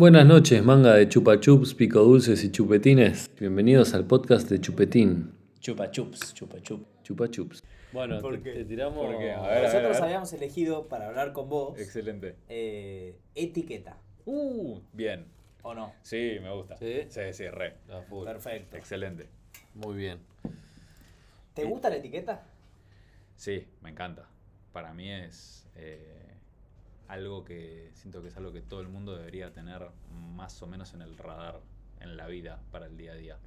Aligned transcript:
Buenas 0.00 0.24
noches, 0.24 0.64
manga 0.64 0.94
de 0.94 1.08
chupa 1.10 1.38
chups, 1.40 1.74
pico 1.74 2.00
dulces 2.00 2.42
y 2.44 2.50
chupetines. 2.50 3.30
Bienvenidos 3.38 3.92
al 3.92 4.06
podcast 4.06 4.48
de 4.48 4.58
Chupetín. 4.58 5.30
Chupa 5.60 5.90
chups, 5.90 6.32
chupa 6.32 6.58
chup. 6.62 6.86
Chupa 7.02 7.28
chups. 7.28 7.62
Bueno, 7.92 8.18
¿Por 8.22 8.38
te, 8.38 8.42
qué? 8.42 8.52
te 8.60 8.64
tiramos. 8.64 8.96
¿Por 9.06 9.18
qué? 9.18 9.32
A 9.32 9.42
ver, 9.42 9.50
a 9.50 9.54
ver, 9.54 9.62
Nosotros 9.64 9.96
a 9.96 10.00
ver. 10.00 10.02
habíamos 10.04 10.32
elegido 10.32 10.88
para 10.88 11.08
hablar 11.08 11.34
con 11.34 11.50
vos 11.50 11.78
Excelente. 11.78 12.36
eh, 12.48 13.18
etiqueta, 13.34 13.98
Uh, 14.24 14.80
bien. 14.94 15.26
¿o 15.62 15.74
no? 15.74 15.92
Sí, 16.00 16.38
me 16.40 16.50
gusta. 16.54 16.78
¿Sí? 16.78 17.02
Sí, 17.10 17.20
sí, 17.32 17.48
re. 17.48 17.74
A 17.92 18.00
full. 18.00 18.24
Perfecto. 18.24 18.78
Excelente. 18.78 19.28
Muy 19.74 19.96
bien. 19.98 20.18
¿Te 21.52 21.64
gusta 21.64 21.90
la 21.90 21.96
etiqueta? 21.96 22.46
Sí, 23.36 23.66
me 23.82 23.90
encanta. 23.90 24.26
Para 24.72 24.94
mí 24.94 25.10
es 25.10 25.68
eh, 25.76 26.19
algo 27.10 27.44
que 27.44 27.90
siento 27.94 28.22
que 28.22 28.28
es 28.28 28.36
algo 28.36 28.52
que 28.52 28.62
todo 28.62 28.80
el 28.80 28.88
mundo 28.88 29.16
debería 29.16 29.52
tener 29.52 29.90
más 30.36 30.62
o 30.62 30.66
menos 30.66 30.94
en 30.94 31.02
el 31.02 31.18
radar 31.18 31.60
en 32.00 32.16
la 32.16 32.26
vida 32.26 32.60
para 32.70 32.86
el 32.86 32.96
día 32.96 33.12
a 33.12 33.16
día. 33.16 33.38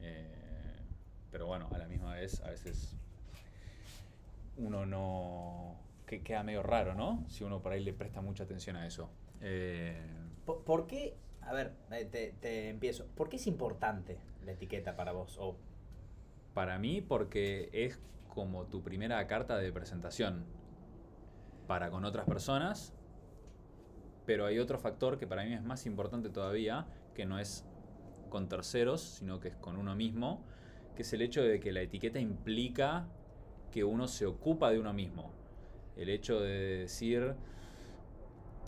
Eh, 0.00 0.76
pero 1.30 1.46
bueno, 1.46 1.68
a 1.72 1.78
la 1.78 1.86
misma 1.86 2.14
vez 2.14 2.40
a 2.42 2.50
veces 2.50 2.94
uno 4.56 4.84
no... 4.84 5.76
que 6.06 6.22
queda 6.22 6.42
medio 6.42 6.62
raro, 6.62 6.94
¿no? 6.94 7.24
Si 7.28 7.42
uno 7.42 7.60
por 7.60 7.72
ahí 7.72 7.82
le 7.82 7.94
presta 7.94 8.20
mucha 8.20 8.44
atención 8.44 8.76
a 8.76 8.86
eso. 8.86 9.08
Eh, 9.40 9.98
¿Por, 10.44 10.62
por 10.64 10.86
qué? 10.86 11.16
A 11.42 11.54
ver, 11.54 11.72
eh, 11.90 12.04
te, 12.04 12.34
te 12.40 12.68
empiezo. 12.68 13.06
¿Por 13.16 13.30
qué 13.30 13.36
es 13.36 13.46
importante 13.46 14.18
la 14.44 14.52
etiqueta 14.52 14.94
para 14.94 15.12
vos? 15.12 15.38
O, 15.38 15.56
Para 16.52 16.78
mí, 16.78 17.00
porque 17.00 17.70
es 17.72 17.98
como 18.28 18.66
tu 18.66 18.82
primera 18.82 19.26
carta 19.26 19.56
de 19.56 19.72
presentación 19.72 20.44
para 21.66 21.90
con 21.90 22.04
otras 22.04 22.26
personas, 22.26 22.92
pero 24.30 24.46
hay 24.46 24.60
otro 24.60 24.78
factor 24.78 25.18
que 25.18 25.26
para 25.26 25.42
mí 25.42 25.54
es 25.54 25.62
más 25.64 25.86
importante 25.86 26.28
todavía, 26.28 26.86
que 27.16 27.26
no 27.26 27.40
es 27.40 27.66
con 28.28 28.48
terceros, 28.48 29.00
sino 29.00 29.40
que 29.40 29.48
es 29.48 29.56
con 29.56 29.76
uno 29.76 29.96
mismo, 29.96 30.44
que 30.94 31.02
es 31.02 31.12
el 31.12 31.22
hecho 31.22 31.42
de 31.42 31.58
que 31.58 31.72
la 31.72 31.80
etiqueta 31.80 32.20
implica 32.20 33.08
que 33.72 33.82
uno 33.82 34.06
se 34.06 34.26
ocupa 34.26 34.70
de 34.70 34.78
uno 34.78 34.92
mismo. 34.92 35.32
El 35.96 36.10
hecho 36.10 36.38
de 36.38 36.78
decir, 36.78 37.34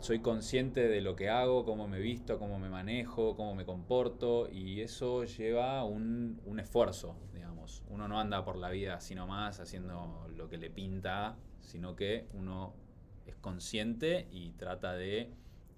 soy 0.01 0.19
consciente 0.19 0.89
de 0.89 1.01
lo 1.01 1.15
que 1.15 1.29
hago, 1.29 1.65
cómo 1.65 1.87
me 1.87 2.01
visto, 2.01 2.41
cómo 2.41 2.59
me 2.59 2.69
manejo, 2.69 3.37
cómo 3.37 3.55
me 3.55 3.65
comporto, 3.65 4.49
y 4.51 4.81
eso 4.81 5.23
lleva 5.23 5.85
un, 5.85 6.41
un 6.45 6.59
esfuerzo, 6.59 7.15
digamos. 7.33 7.85
Uno 7.89 8.09
no 8.09 8.19
anda 8.19 8.45
por 8.45 8.57
la 8.57 8.71
vida 8.71 8.97
así 8.97 9.15
nomás 9.15 9.61
haciendo 9.61 10.27
lo 10.35 10.49
que 10.49 10.59
le 10.59 10.71
pinta, 10.71 11.37
sino 11.61 11.95
que 11.95 12.27
uno 12.33 12.75
es 13.27 13.37
consciente 13.37 14.27
y 14.33 14.55
trata 14.55 14.95
de 14.95 15.31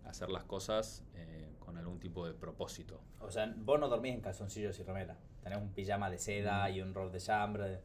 hacer 0.05 0.31
las 0.31 0.45
cosas 0.45 1.03
eh, 1.15 1.55
con 1.59 1.77
algún 1.77 1.99
tipo 1.99 2.27
de 2.27 2.35
propósito. 2.35 3.01
o 3.21 3.31
sea, 3.31 3.53
vos 3.57 3.81
no 3.81 3.89
dormís 3.89 4.15
en 4.15 4.21
calzoncillos 4.21 4.79
y 4.79 4.83
remera. 4.83 5.17
Tenés 5.43 5.59
un 5.59 5.71
pijama 5.71 6.11
de 6.11 6.19
seda 6.19 6.71
y 6.71 6.81
un 6.81 6.95
rol 6.95 7.13
de 7.13 7.19
chambre. 7.19 7.81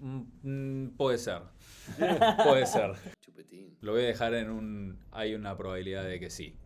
Mm, 0.00 0.22
mm, 0.42 0.90
puede 0.96 1.18
ser, 1.18 1.42
puede 2.44 2.66
ser. 2.66 2.94
Chupetín. 3.20 3.76
Lo 3.80 3.92
voy 3.92 4.02
a 4.02 4.06
dejar 4.06 4.34
en 4.34 4.50
un... 4.50 4.98
Hay 5.12 5.34
una 5.34 5.56
probabilidad 5.56 6.04
de 6.04 6.18
que 6.18 6.30
sí. 6.30 6.56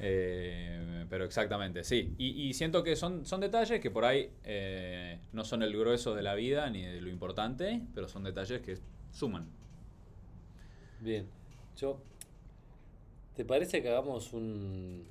Eh, 0.00 1.06
pero 1.08 1.24
exactamente, 1.24 1.84
sí. 1.84 2.14
Y, 2.18 2.48
y 2.48 2.54
siento 2.54 2.82
que 2.82 2.96
son, 2.96 3.24
son 3.24 3.40
detalles 3.40 3.80
que 3.80 3.90
por 3.90 4.04
ahí 4.04 4.30
eh, 4.44 5.20
no 5.32 5.44
son 5.44 5.62
el 5.62 5.76
grueso 5.76 6.14
de 6.14 6.22
la 6.22 6.34
vida 6.34 6.68
ni 6.70 6.82
de 6.82 7.00
lo 7.00 7.08
importante, 7.08 7.82
pero 7.94 8.08
son 8.08 8.24
detalles 8.24 8.60
que 8.62 8.78
suman. 9.12 9.48
Bien. 11.00 11.28
Yo. 11.76 12.00
¿Te 13.36 13.44
parece 13.44 13.82
que 13.82 13.88
hagamos 13.88 14.32
un- 14.32 15.06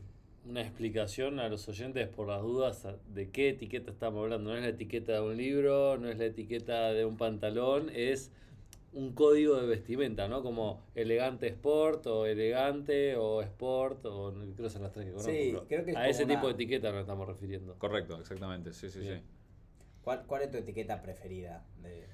una 0.48 0.62
explicación 0.62 1.40
a 1.40 1.50
los 1.50 1.68
oyentes 1.68 2.08
por 2.08 2.28
las 2.28 2.42
dudas 2.42 2.88
de 3.14 3.30
qué 3.32 3.50
etiqueta 3.50 3.92
estamos 3.92 4.24
hablando? 4.24 4.52
No 4.52 4.58
es 4.58 4.64
la 4.64 4.70
etiqueta 4.70 5.14
de 5.14 5.22
un 5.22 5.38
libro, 5.38 5.98
no 5.98 6.10
es 6.10 6.18
la 6.18 6.26
etiqueta 6.26 6.94
de 6.94 7.06
un 7.06 7.18
pantalón, 7.18 7.90
es 7.94 8.32
un 8.94 9.14
código 9.14 9.56
de 9.56 9.68
vestimenta, 9.68 10.28
¿no? 10.28 10.44
Como 10.44 10.84
elegante 10.96 11.48
sport 11.48 12.06
o 12.08 12.26
elegante 12.26 13.16
o 13.16 13.42
sport 13.42 14.06
o 14.06 14.34
creo 14.34 14.56
que 14.56 14.70
son 14.70 14.84
las 14.84 14.92
tres 14.92 15.06
que 15.08 15.12
conozco. 15.12 15.32
Sí, 15.32 15.56
creo 15.68 15.86
que 15.86 15.92
es 15.92 15.98
a 15.98 16.08
ese 16.10 16.26
una- 16.26 16.36
tipo 16.36 16.48
de 16.48 16.54
etiqueta 16.54 16.92
nos 16.92 17.02
estamos 17.02 17.28
refiriendo. 17.28 17.76
Correcto, 17.80 18.20
exactamente, 18.20 18.74
sí, 18.74 18.90
sí, 18.90 19.00
Bien. 19.00 19.20
sí. 19.20 19.24
¿Cuál, 20.04 20.26
¿Cuál 20.28 20.42
es 20.44 20.52
tu 20.52 20.58
etiqueta 20.58 21.02
preferida? 21.02 21.64
De... 21.82 22.06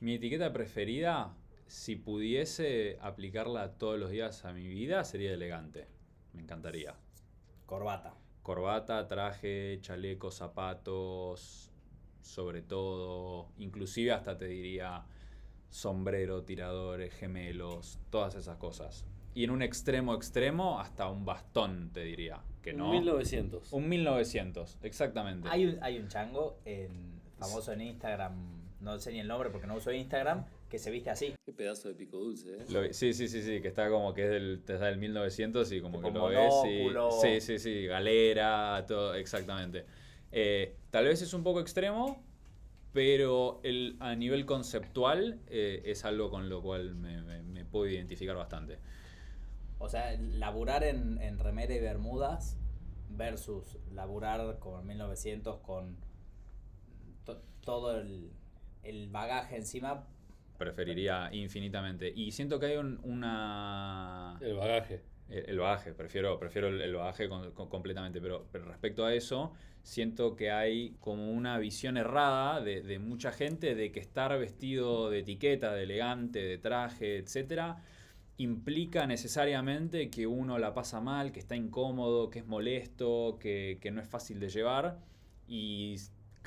Mi 0.00 0.14
etiqueta 0.14 0.52
preferida, 0.52 1.34
si 1.68 1.96
pudiese 1.96 2.98
aplicarla 3.00 3.74
todos 3.74 3.98
los 3.98 4.10
días 4.10 4.44
a 4.44 4.52
mi 4.52 4.66
vida, 4.66 5.04
sería 5.04 5.32
elegante. 5.32 5.86
Me 6.32 6.42
encantaría. 6.42 6.94
Corbata. 7.66 8.14
Corbata, 8.42 9.06
traje, 9.06 9.78
chaleco, 9.80 10.30
zapatos, 10.30 11.70
sobre 12.22 12.62
todo, 12.62 13.48
inclusive 13.58 14.12
hasta 14.12 14.36
te 14.36 14.46
diría 14.46 15.04
sombrero, 15.70 16.42
tiradores, 16.44 17.12
gemelos, 17.12 17.98
todas 18.10 18.34
esas 18.34 18.56
cosas. 18.56 19.04
Y 19.34 19.44
en 19.44 19.50
un 19.50 19.62
extremo 19.62 20.14
extremo, 20.14 20.80
hasta 20.80 21.08
un 21.08 21.24
bastón, 21.24 21.90
te 21.92 22.02
diría. 22.02 22.40
Que 22.62 22.72
Un 22.72 22.78
no. 22.78 22.90
1900. 22.90 23.72
Un 23.72 23.88
1900, 23.88 24.78
exactamente. 24.82 25.48
Hay 25.50 25.66
un, 25.66 25.78
hay 25.82 25.98
un 25.98 26.08
chango 26.08 26.58
en, 26.64 27.20
famoso 27.38 27.72
en 27.72 27.82
Instagram, 27.82 28.57
no 28.80 28.98
sé 28.98 29.12
ni 29.12 29.20
el 29.20 29.28
nombre 29.28 29.50
porque 29.50 29.66
no 29.66 29.76
uso 29.76 29.92
Instagram, 29.92 30.44
que 30.70 30.78
se 30.78 30.90
viste 30.90 31.10
así. 31.10 31.34
Qué 31.44 31.52
pedazo 31.52 31.88
de 31.88 31.94
pico 31.94 32.18
dulce, 32.18 32.56
¿eh? 32.58 32.64
Lo 32.70 32.92
sí, 32.92 33.12
sí, 33.12 33.28
sí, 33.28 33.42
sí, 33.42 33.60
que 33.60 33.68
está 33.68 33.88
como 33.90 34.14
que 34.14 34.24
es 34.24 34.30
del, 34.30 34.62
te 34.64 34.78
da 34.78 34.86
del 34.86 34.98
1900 34.98 35.70
y 35.72 35.80
como 35.80 35.98
Tipo 35.98 36.08
que 36.08 36.14
lo 36.18 36.28
ves 36.28 36.64
y... 36.64 36.88
Sí, 37.20 37.40
sí, 37.40 37.58
sí, 37.58 37.86
galera, 37.86 38.84
todo, 38.86 39.14
exactamente. 39.14 39.84
Eh, 40.30 40.76
tal 40.90 41.06
vez 41.06 41.22
es 41.22 41.32
un 41.34 41.42
poco 41.42 41.60
extremo, 41.60 42.22
pero 42.92 43.60
el, 43.64 43.96
a 44.00 44.14
nivel 44.14 44.44
conceptual 44.46 45.40
eh, 45.48 45.82
es 45.86 46.04
algo 46.04 46.30
con 46.30 46.48
lo 46.48 46.62
cual 46.62 46.94
me, 46.94 47.22
me- 47.22 47.42
me 47.42 47.64
puedo 47.64 47.86
identificar 47.90 48.36
bastante. 48.36 48.78
O 49.78 49.88
sea, 49.88 50.12
laburar 50.18 50.84
en, 50.84 51.20
en 51.22 51.38
remera 51.38 51.74
y 51.74 51.80
bermudas 51.80 52.56
versus 53.10 53.78
laburar 53.94 54.58
con 54.58 54.86
1900 54.86 55.58
con 55.60 55.96
to- 57.24 57.40
todo 57.64 57.96
el, 57.98 58.30
el 58.82 59.08
bagaje 59.08 59.56
encima. 59.56 60.06
Preferiría 60.56 61.28
infinitamente. 61.32 62.12
Y 62.14 62.32
siento 62.32 62.58
que 62.58 62.66
hay 62.66 62.76
un- 62.78 62.98
una... 63.04 64.36
El 64.40 64.54
bagaje. 64.56 65.02
El, 65.28 65.50
el 65.50 65.58
bagaje, 65.58 65.92
prefiero, 65.94 66.38
prefiero 66.38 66.68
el, 66.68 66.80
el 66.80 66.94
bagaje 66.94 67.28
con- 67.28 67.52
con- 67.52 67.68
completamente, 67.68 68.20
pero, 68.20 68.46
pero 68.50 68.64
respecto 68.64 69.04
a 69.04 69.14
eso, 69.14 69.52
siento 69.82 70.34
que 70.36 70.50
hay 70.50 70.96
como 71.00 71.30
una 71.30 71.58
visión 71.58 71.96
errada 71.96 72.60
de, 72.60 72.82
de 72.82 72.98
mucha 72.98 73.30
gente 73.30 73.74
de 73.76 73.92
que 73.92 74.00
estar 74.00 74.36
vestido 74.38 75.10
de 75.10 75.20
etiqueta, 75.20 75.74
de 75.74 75.84
elegante, 75.84 76.40
de 76.42 76.58
traje, 76.58 77.18
etcétera, 77.18 77.82
implica 78.36 79.06
necesariamente 79.06 80.10
que 80.10 80.26
uno 80.26 80.58
la 80.58 80.74
pasa 80.74 81.00
mal, 81.00 81.30
que 81.32 81.40
está 81.40 81.56
incómodo, 81.56 82.30
que 82.30 82.40
es 82.40 82.46
molesto, 82.46 83.38
que, 83.40 83.78
que 83.80 83.90
no 83.90 84.00
es 84.00 84.08
fácil 84.08 84.40
de 84.40 84.48
llevar. 84.48 84.98
Y 85.46 85.96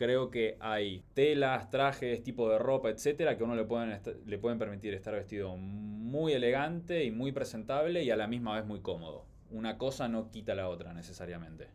creo 0.01 0.31
que 0.31 0.57
hay 0.59 1.03
telas, 1.13 1.69
trajes, 1.69 2.23
tipo 2.23 2.50
de 2.50 2.57
ropa, 2.57 2.89
etcétera, 2.89 3.38
que 3.38 3.44
a 3.44 3.45
uno 3.45 3.56
le 3.56 3.66
pueden, 3.66 4.00
le 4.25 4.39
pueden 4.39 4.57
permitir 4.57 4.95
estar 4.95 5.13
vestido 5.13 5.56
muy 5.57 6.34
elegante 6.34 7.03
y 7.03 7.12
muy 7.12 7.31
presentable 7.31 8.01
y 8.01 8.09
a 8.09 8.16
la 8.16 8.25
misma 8.25 8.56
vez 8.56 8.66
muy 8.66 8.79
cómodo. 8.79 9.25
Una 9.51 9.78
cosa 9.78 10.07
no 10.07 10.31
quita 10.31 10.56
la 10.56 10.69
otra 10.69 10.91
necesariamente. 10.91 11.67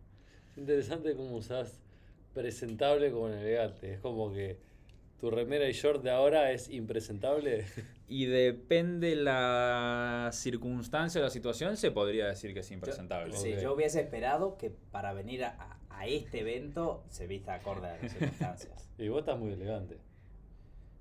Interesante 0.57 1.15
cómo 1.15 1.37
usás 1.37 1.81
presentable 2.35 3.13
con 3.13 3.33
elegante. 3.33 3.93
Es 3.93 4.01
como 4.01 4.33
que 4.33 4.59
tu 5.19 5.31
remera 5.31 5.69
y 5.69 5.73
short 5.73 6.03
de 6.03 6.11
ahora 6.11 6.53
es 6.53 6.69
impresentable. 6.71 7.65
Y 8.09 8.27
depende 8.27 9.17
la 9.17 10.31
circunstancia 10.33 11.21
o 11.21 11.25
la 11.25 11.31
situación, 11.31 11.77
se 11.77 11.91
podría 11.91 12.29
decir 12.29 12.55
que 12.55 12.61
es 12.61 12.71
impresentable. 12.71 13.37
Sí, 13.37 13.55
Ok. 13.55 13.59
yo 13.61 13.75
hubiese 13.75 14.01
esperado 14.01 14.57
que 14.59 14.71
para 14.71 15.13
venir 15.13 15.43
a, 15.45 15.77
a- 15.91 16.07
este 16.07 16.43
evento 16.43 17.03
se 17.09 17.27
vista 17.27 17.55
acorde 17.55 17.89
a 17.89 17.97
las 18.01 18.13
circunstancias. 18.13 18.89
Y 18.99 19.09
vos 19.09 19.19
estás 19.21 19.37
muy 19.41 19.53
elegante. 19.55 19.99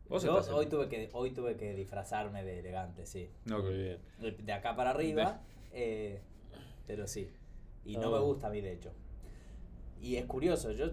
Vos 0.09 0.23
Yo 0.23 0.31
estás 0.31 0.47
en- 0.47 0.53
hoy 0.55 0.65
tuve, 0.65 0.89
que, 0.89 1.09
hoy 1.13 1.29
tuve 1.29 1.55
que 1.57 1.75
disfrazarme 1.75 2.43
de 2.43 2.57
elegante, 2.59 3.05
sí. 3.05 3.29
No, 3.45 3.59
Muy 3.61 3.73
bien. 3.77 3.99
De, 4.43 4.53
acá 4.53 4.75
para 4.75 4.89
arriba, 4.89 5.41
eh, 5.73 6.21
pero 6.87 7.05
sí. 7.07 7.29
Y 7.85 7.97
no 7.97 8.07
Ah. 8.07 8.17
me 8.19 8.25
gusta 8.25 8.47
a 8.47 8.49
mí, 8.49 8.61
de 8.61 8.73
hecho. 8.73 8.91
Y 10.01 10.15
es 10.15 10.25
curioso, 10.25 10.71
yo, 10.71 10.87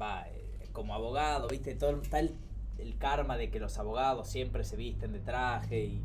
va, 0.00 0.26
eh, 0.30 0.66
como 0.72 0.94
abogado, 0.94 1.46
viste, 1.48 1.74
todo 1.74 2.00
está 2.00 2.20
el, 2.20 2.32
el 2.78 2.96
karma 2.98 3.36
de 3.36 3.50
que 3.50 3.60
los 3.60 3.78
abogados 3.78 4.28
siempre 4.28 4.64
se 4.64 4.76
visten 4.76 5.12
de 5.12 5.20
traje 5.20 5.84
y 5.84 6.02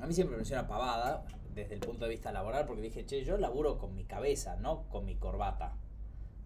a 0.00 0.06
mí 0.06 0.14
siempre 0.14 0.32
me 0.36 0.38
pareció 0.38 0.58
una 0.58 0.68
pavada 0.68 1.24
desde 1.54 1.74
el 1.74 1.80
punto 1.80 2.04
de 2.04 2.10
vista 2.10 2.30
laboral 2.32 2.66
porque 2.66 2.82
dije, 2.82 3.04
che, 3.04 3.24
yo 3.24 3.36
laburo 3.36 3.78
con 3.78 3.94
mi 3.94 4.04
cabeza, 4.04 4.56
no 4.56 4.84
con 4.88 5.04
mi 5.04 5.16
corbata, 5.16 5.76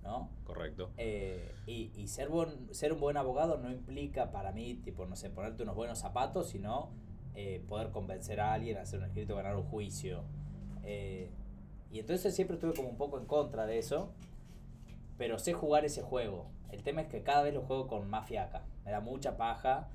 ¿no? 0.03 0.31
Correcto. 0.45 0.91
Eh, 0.97 1.55
y 1.67 1.91
y 1.97 2.09
ser, 2.09 2.29
buen, 2.29 2.75
ser 2.75 2.93
un 2.93 3.01
buen 3.01 3.17
abogado 3.17 3.59
no 3.59 3.71
implica 3.71 4.31
para 4.33 4.53
mí, 4.53 4.75
tipo, 4.75 5.07
no 5.07 5.17
sé, 5.17 5.31
ponerte 5.31 5.63
unos 5.63 5.77
buenos 5.77 5.99
zapatos, 5.99 6.49
sino 6.49 6.91
eh, 7.35 7.63
poder 7.69 7.91
convencer 7.91 8.41
a 8.41 8.53
alguien, 8.55 8.79
hacer 8.79 8.99
un 9.01 9.07
escrito, 9.07 9.37
ganar 9.37 9.57
un 9.57 9.65
juicio. 9.65 10.25
Eh, 10.83 11.31
Y 11.91 11.99
entonces 12.01 12.35
siempre 12.35 12.57
estuve 12.57 12.75
como 12.75 12.89
un 12.89 12.97
poco 12.97 13.19
en 13.19 13.27
contra 13.27 13.67
de 13.67 13.79
eso. 13.79 14.13
Pero 15.19 15.39
sé 15.39 15.53
jugar 15.53 15.85
ese 15.85 16.03
juego. 16.03 16.47
El 16.71 16.83
tema 16.83 17.03
es 17.03 17.09
que 17.09 17.23
cada 17.23 17.43
vez 17.43 17.55
lo 17.55 17.63
juego 17.63 17.87
con 17.87 18.09
más 18.09 18.27
fiaca. 18.27 18.65
Me 18.85 18.91
da 18.91 19.01
mucha 19.01 19.37
paja. 19.37 19.89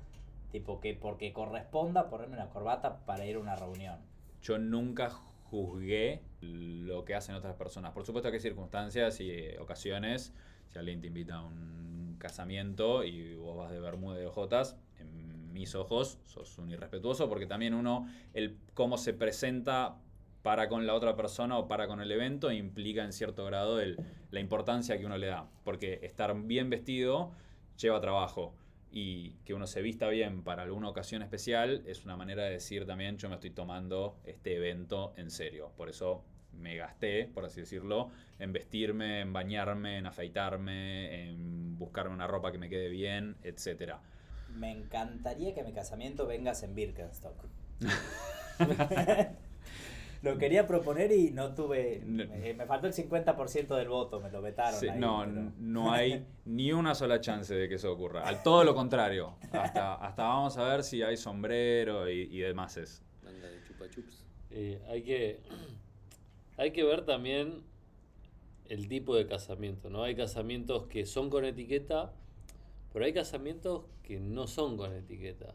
Tipo 0.50 0.80
que 0.80 0.94
porque 0.94 1.32
corresponda 1.32 2.08
ponerme 2.08 2.36
una 2.36 2.48
corbata 2.48 3.04
para 3.04 3.26
ir 3.26 3.36
a 3.36 3.40
una 3.40 3.54
reunión. 3.54 3.98
Yo 4.42 4.58
nunca 4.58 5.10
juzgué 5.50 6.22
lo 6.40 7.04
que 7.04 7.14
hacen 7.14 7.34
otras 7.34 7.54
personas. 7.54 7.92
Por 7.92 8.04
supuesto 8.04 8.30
que 8.30 8.36
hay 8.36 8.42
circunstancias 8.42 9.20
y 9.20 9.30
eh, 9.30 9.58
ocasiones. 9.58 10.32
Si 10.68 10.78
alguien 10.78 11.00
te 11.00 11.08
invita 11.08 11.36
a 11.36 11.44
un 11.44 12.16
casamiento 12.18 13.04
y 13.04 13.34
vos 13.34 13.56
vas 13.56 13.70
de 13.70 13.80
bermuda 13.80 14.16
de 14.16 14.26
ojotas, 14.26 14.76
en 14.98 15.52
mis 15.52 15.74
ojos 15.74 16.18
sos 16.24 16.58
un 16.58 16.70
irrespetuoso 16.70 17.28
porque 17.28 17.46
también 17.46 17.74
uno, 17.74 18.06
el 18.34 18.56
cómo 18.74 18.98
se 18.98 19.14
presenta 19.14 19.96
para 20.42 20.68
con 20.68 20.86
la 20.86 20.94
otra 20.94 21.16
persona 21.16 21.58
o 21.58 21.68
para 21.68 21.88
con 21.88 22.00
el 22.00 22.10
evento 22.10 22.52
implica 22.52 23.04
en 23.04 23.12
cierto 23.12 23.44
grado 23.44 23.80
el, 23.80 23.98
la 24.30 24.40
importancia 24.40 24.98
que 24.98 25.06
uno 25.06 25.18
le 25.18 25.26
da. 25.26 25.48
Porque 25.64 26.00
estar 26.02 26.34
bien 26.42 26.70
vestido 26.70 27.32
lleva 27.76 28.00
trabajo 28.00 28.54
y 28.90 29.32
que 29.44 29.54
uno 29.54 29.66
se 29.66 29.82
vista 29.82 30.08
bien 30.08 30.42
para 30.42 30.62
alguna 30.62 30.88
ocasión 30.88 31.22
especial 31.22 31.82
es 31.86 32.04
una 32.04 32.16
manera 32.16 32.44
de 32.44 32.52
decir 32.52 32.86
también 32.86 33.18
yo 33.18 33.28
me 33.28 33.34
estoy 33.34 33.50
tomando 33.50 34.18
este 34.24 34.56
evento 34.56 35.12
en 35.16 35.30
serio. 35.30 35.72
Por 35.76 35.88
eso 35.88 36.24
me 36.52 36.76
gasté, 36.76 37.30
por 37.32 37.44
así 37.44 37.60
decirlo, 37.60 38.10
en 38.38 38.52
vestirme, 38.52 39.20
en 39.20 39.32
bañarme, 39.32 39.98
en 39.98 40.06
afeitarme, 40.06 41.28
en 41.28 41.78
buscarme 41.78 42.14
una 42.14 42.26
ropa 42.26 42.50
que 42.50 42.58
me 42.58 42.68
quede 42.68 42.88
bien, 42.88 43.36
etc. 43.42 43.94
Me 44.54 44.70
encantaría 44.70 45.54
que 45.54 45.60
a 45.60 45.64
mi 45.64 45.72
casamiento 45.72 46.26
vengas 46.26 46.62
en 46.62 46.74
Birkenstock. 46.74 47.44
lo 50.22 50.36
quería 50.38 50.66
proponer 50.66 51.12
y 51.12 51.30
no 51.30 51.54
tuve. 51.54 52.02
No. 52.04 52.24
Me, 52.26 52.54
me 52.54 52.66
faltó 52.66 52.86
el 52.86 52.92
50% 52.92 53.76
del 53.76 53.88
voto, 53.88 54.20
me 54.20 54.30
lo 54.30 54.42
vetaron. 54.42 54.78
Sí, 54.78 54.88
ahí, 54.88 54.98
no, 54.98 55.24
pero- 55.26 55.52
no 55.58 55.92
hay 55.92 56.26
ni 56.44 56.72
una 56.72 56.94
sola 56.94 57.20
chance 57.20 57.54
de 57.54 57.68
que 57.68 57.76
eso 57.76 57.92
ocurra. 57.92 58.22
Al 58.26 58.42
todo 58.42 58.64
lo 58.64 58.74
contrario. 58.74 59.34
Hasta, 59.52 59.94
hasta 59.94 60.22
vamos 60.24 60.56
a 60.58 60.64
ver 60.64 60.82
si 60.82 61.02
hay 61.02 61.16
sombrero 61.16 62.10
y, 62.10 62.22
y 62.22 62.38
demás. 62.40 62.76
Es. 62.76 63.02
Manga 63.22 63.46
de 63.48 63.62
chupa 63.64 63.88
chups. 63.90 64.24
Eh, 64.50 64.80
hay 64.88 65.02
que 65.02 65.40
hay 66.56 66.70
que 66.72 66.82
ver 66.84 67.04
también 67.04 67.62
el 68.68 68.88
tipo 68.88 69.14
de 69.16 69.26
casamiento, 69.26 69.88
¿no? 69.88 70.02
Hay 70.02 70.14
casamientos 70.14 70.86
que 70.88 71.06
son 71.06 71.30
con 71.30 71.44
etiqueta, 71.44 72.12
pero 72.92 73.04
hay 73.04 73.12
casamientos 73.12 73.84
que 74.02 74.18
no 74.20 74.46
son 74.46 74.76
con 74.76 74.92
etiqueta. 74.92 75.54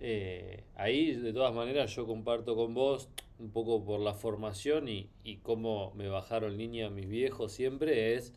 Eh, 0.00 0.64
ahí, 0.76 1.12
de 1.14 1.32
todas 1.32 1.54
maneras, 1.54 1.94
yo 1.94 2.06
comparto 2.06 2.54
con 2.56 2.74
vos 2.74 3.08
un 3.38 3.50
poco 3.50 3.84
por 3.84 4.00
la 4.00 4.14
formación 4.14 4.88
y, 4.88 5.08
y 5.24 5.38
cómo 5.38 5.92
me 5.96 6.08
bajaron 6.08 6.56
línea 6.56 6.90
mis 6.90 7.08
viejos 7.08 7.52
siempre 7.52 8.14
es, 8.14 8.32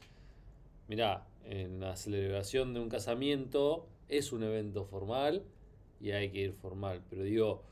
mirá, 0.88 1.26
en 1.46 1.80
la 1.80 1.96
celebración 1.96 2.74
de 2.74 2.80
un 2.80 2.90
casamiento 2.90 3.88
es 4.10 4.32
un 4.34 4.44
evento 4.44 4.86
formal 4.86 5.44
y 6.02 6.12
hay 6.12 6.32
que 6.32 6.40
ir 6.42 6.54
formal, 6.54 7.02
pero 7.10 7.24
digo, 7.24 7.64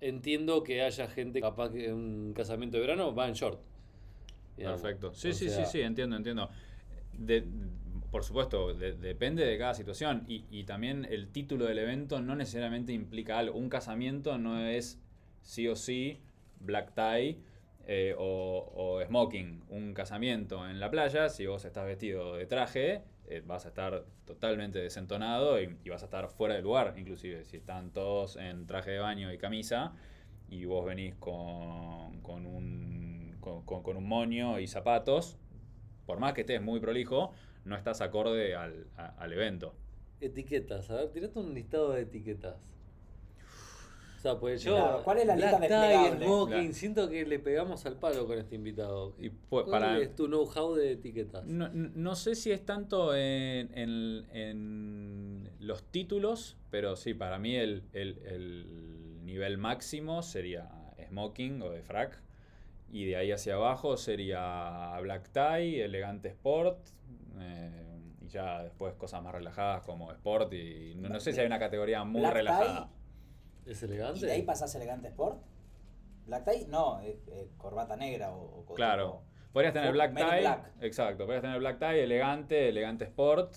entiendo 0.00 0.62
que 0.62 0.82
haya 0.82 1.08
gente 1.08 1.40
capaz 1.40 1.70
que 1.72 1.86
en 1.86 1.94
un 1.94 2.32
casamiento 2.34 2.76
de 2.78 2.82
verano 2.82 3.14
va 3.14 3.28
en 3.28 3.34
short. 3.34 3.60
digamos. 4.56 4.80
Perfecto. 4.80 5.14
Sí, 5.14 5.28
O 5.28 5.32
sí, 5.32 5.48
sea, 5.48 5.64
sí, 5.64 5.70
sí, 5.72 5.80
entiendo, 5.80 6.16
entiendo. 6.16 6.50
De- 7.12 7.44
por 8.16 8.24
supuesto, 8.24 8.72
de- 8.72 8.94
depende 8.94 9.44
de 9.44 9.58
cada 9.58 9.74
situación. 9.74 10.24
Y, 10.26 10.46
y 10.50 10.64
también 10.64 11.06
el 11.10 11.28
título 11.28 11.66
del 11.66 11.78
evento 11.78 12.18
no 12.22 12.34
necesariamente 12.34 12.94
implica 12.94 13.38
algo. 13.38 13.58
Un 13.58 13.68
casamiento 13.68 14.38
no 14.38 14.58
es 14.66 14.98
sí 15.42 15.68
o 15.68 15.76
sí 15.76 16.22
black 16.58 16.94
tie 16.94 17.38
eh, 17.86 18.14
o, 18.16 19.02
smoking. 19.06 19.64
Un 19.68 19.92
casamiento 19.92 20.66
en 20.66 20.80
la 20.80 20.90
playa, 20.90 21.28
si 21.28 21.44
vos 21.44 21.66
estás 21.66 21.84
vestido 21.84 22.36
de 22.36 22.46
traje, 22.46 23.02
eh, 23.26 23.42
vas 23.44 23.66
a 23.66 23.68
estar 23.68 24.06
totalmente 24.24 24.78
desentonado 24.78 25.60
y, 25.60 25.66
vas 25.90 26.00
a 26.00 26.06
estar 26.06 26.30
fuera 26.30 26.54
de 26.54 26.62
lugar, 26.62 26.94
inclusive. 26.96 27.44
Si 27.44 27.58
están 27.58 27.90
todos 27.90 28.36
en 28.36 28.66
traje 28.66 28.92
de 28.92 28.98
baño 28.98 29.30
y 29.30 29.36
camisa 29.36 29.92
y 30.48 30.64
vos 30.64 30.86
venís 30.86 31.14
con, 31.16 32.22
con 32.22 32.46
un, 32.46 33.36
con 33.42 33.96
un 33.98 34.08
moño 34.08 34.58
y 34.58 34.66
zapatos, 34.68 35.36
por 36.06 36.18
más 36.18 36.32
que 36.32 36.40
estés 36.40 36.62
muy 36.62 36.80
prolijo, 36.80 37.34
no 37.66 37.76
estás 37.76 38.00
acorde 38.00 38.54
al, 38.54 38.86
a- 38.96 39.14
al 39.18 39.32
evento. 39.32 39.74
Etiquetas, 40.20 40.88
a 40.90 40.94
ver, 40.96 41.08
tirate 41.10 41.38
un 41.38 41.52
listado 41.52 41.92
de 41.92 42.02
etiquetas. 42.02 42.56
O 44.16 44.18
sea, 44.18 44.38
pues 44.40 44.62
yo. 44.62 44.74
Claro, 44.74 45.02
¿cuál 45.04 45.18
es 45.18 45.26
la 45.26 45.36
lista 45.36 45.58
Black 45.58 45.68
tie, 45.68 45.78
desplegable? 45.78 46.24
smoking, 46.26 46.54
Claro. 46.56 46.72
siento 46.72 47.08
que 47.10 47.26
le 47.26 47.38
pegamos 47.38 47.86
al 47.86 47.96
palo 47.96 48.26
con 48.26 48.38
este 48.38 48.54
invitado. 48.56 49.14
Y 49.18 49.28
pu- 49.28 49.34
¿Cuál 49.50 49.66
para, 49.70 49.98
es 49.98 50.16
tu 50.16 50.26
know-how 50.26 50.74
de 50.74 50.92
etiquetas? 50.92 51.44
no, 51.44 51.68
no 51.68 52.14
sé 52.16 52.34
si 52.34 52.50
es 52.50 52.64
tanto 52.64 53.14
en, 53.14 53.70
en- 53.78 54.26
en 54.32 55.50
los 55.60 55.82
títulos, 55.84 56.56
pero 56.70 56.96
sí, 56.96 57.14
para 57.14 57.38
mí 57.38 57.54
el, 57.56 57.84
el- 57.92 58.18
el 58.24 59.24
nivel 59.24 59.58
máximo 59.58 60.22
sería 60.22 60.70
smoking 61.08 61.60
o 61.62 61.70
de 61.70 61.82
frac. 61.82 62.20
Y 62.90 63.04
de 63.04 63.16
ahí 63.16 63.32
hacia 63.32 63.54
abajo 63.54 63.96
sería 63.96 64.98
black 65.02 65.28
tie, 65.30 65.84
elegante 65.84 66.28
sport. 66.28 66.78
Eh, 67.40 68.00
y 68.20 68.28
ya 68.28 68.62
después 68.62 68.94
cosas 68.94 69.22
más 69.22 69.32
relajadas 69.32 69.82
como 69.84 70.10
sport. 70.12 70.52
Y 70.52 70.94
no, 70.96 71.08
no 71.08 71.20
sé 71.20 71.32
si 71.32 71.40
hay 71.40 71.46
una 71.46 71.58
categoría 71.58 72.04
muy 72.04 72.20
Black 72.20 72.32
tie, 72.32 72.38
relajada. 72.42 72.90
¿Es 73.64 73.82
¿Y 73.82 73.84
elegante? 73.86 74.26
de 74.26 74.32
ahí 74.32 74.42
pasás 74.42 74.74
elegante 74.74 75.08
sport? 75.08 75.42
Black 76.26 76.44
tie, 76.44 76.66
no, 76.68 77.00
es, 77.00 77.16
es 77.28 77.48
corbata 77.56 77.96
negra 77.96 78.32
o, 78.34 78.60
o 78.60 78.74
Claro. 78.74 79.04
tipo- 79.22 79.52
Podrías 79.52 79.72
tener 79.72 79.92
black 79.92 80.14
tie. 80.14 80.40
Black. 80.40 80.72
Exacto. 80.80 81.24
Podrías 81.24 81.42
tener 81.42 81.58
black 81.58 81.78
tie, 81.78 82.02
elegante, 82.04 82.68
elegante 82.68 83.04
sport. 83.04 83.54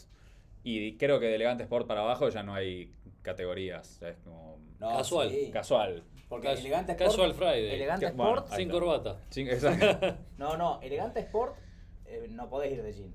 Y 0.64 0.98
creo 0.98 1.20
que 1.20 1.26
de 1.28 1.36
elegante 1.36 1.64
sport 1.64 1.88
para 1.88 2.02
abajo 2.02 2.30
ya 2.30 2.42
no 2.44 2.54
hay 2.54 2.94
categorías. 3.22 4.02
Es 4.02 4.18
como 4.20 4.60
No, 4.80 4.90
Casual. 4.98 5.30
sí. 5.30 5.50
casual. 5.52 6.04
Porque 6.30 6.48
Cas- 6.48 6.60
elegante 6.60 6.92
sport. 6.94 7.10
Casual 7.12 7.34
Friday. 7.34 7.72
Elegante 7.76 8.06
Que- 8.06 8.12
sport. 8.12 8.48
Sin 8.54 8.70
corbata. 8.70 9.18
Exacto. 9.36 10.18
No, 10.38 10.56
no, 10.58 10.80
elegante 10.82 11.20
sport 11.22 11.58
eh, 12.06 12.28
no 12.30 12.50
podés 12.50 12.72
ir 12.72 12.82
de 12.84 12.94
jean. 12.94 13.14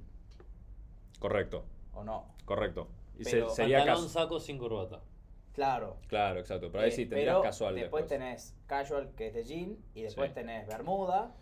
Correcto. 1.18 1.64
¿O 1.92 2.04
no? 2.04 2.34
Correcto. 2.44 2.88
Y 3.18 3.24
se- 3.24 3.30
Pero 3.32 3.50
sería 3.50 3.78
Pantalón, 3.78 4.08
saco 4.08 4.40
sin 4.40 4.58
corbata. 4.58 5.00
Claro. 5.52 5.98
Claro, 6.08 6.40
exacto. 6.40 6.70
Pero 6.72 6.82
ahí 6.82 6.88
Eh, 6.90 6.92
sí 6.92 7.06
tendrías 7.06 7.28
pero 7.34 7.42
casual 7.42 7.74
después. 7.76 8.02
después. 8.04 8.20
tenés 8.20 8.56
casual 8.66 9.12
que 9.16 9.28
es 9.28 9.34
de 9.34 9.44
jean 9.44 9.76
y 9.94 10.02
después 10.02 10.30
Sí. 10.30 10.34
tenés 10.34 10.66
bermuda. 10.66 11.32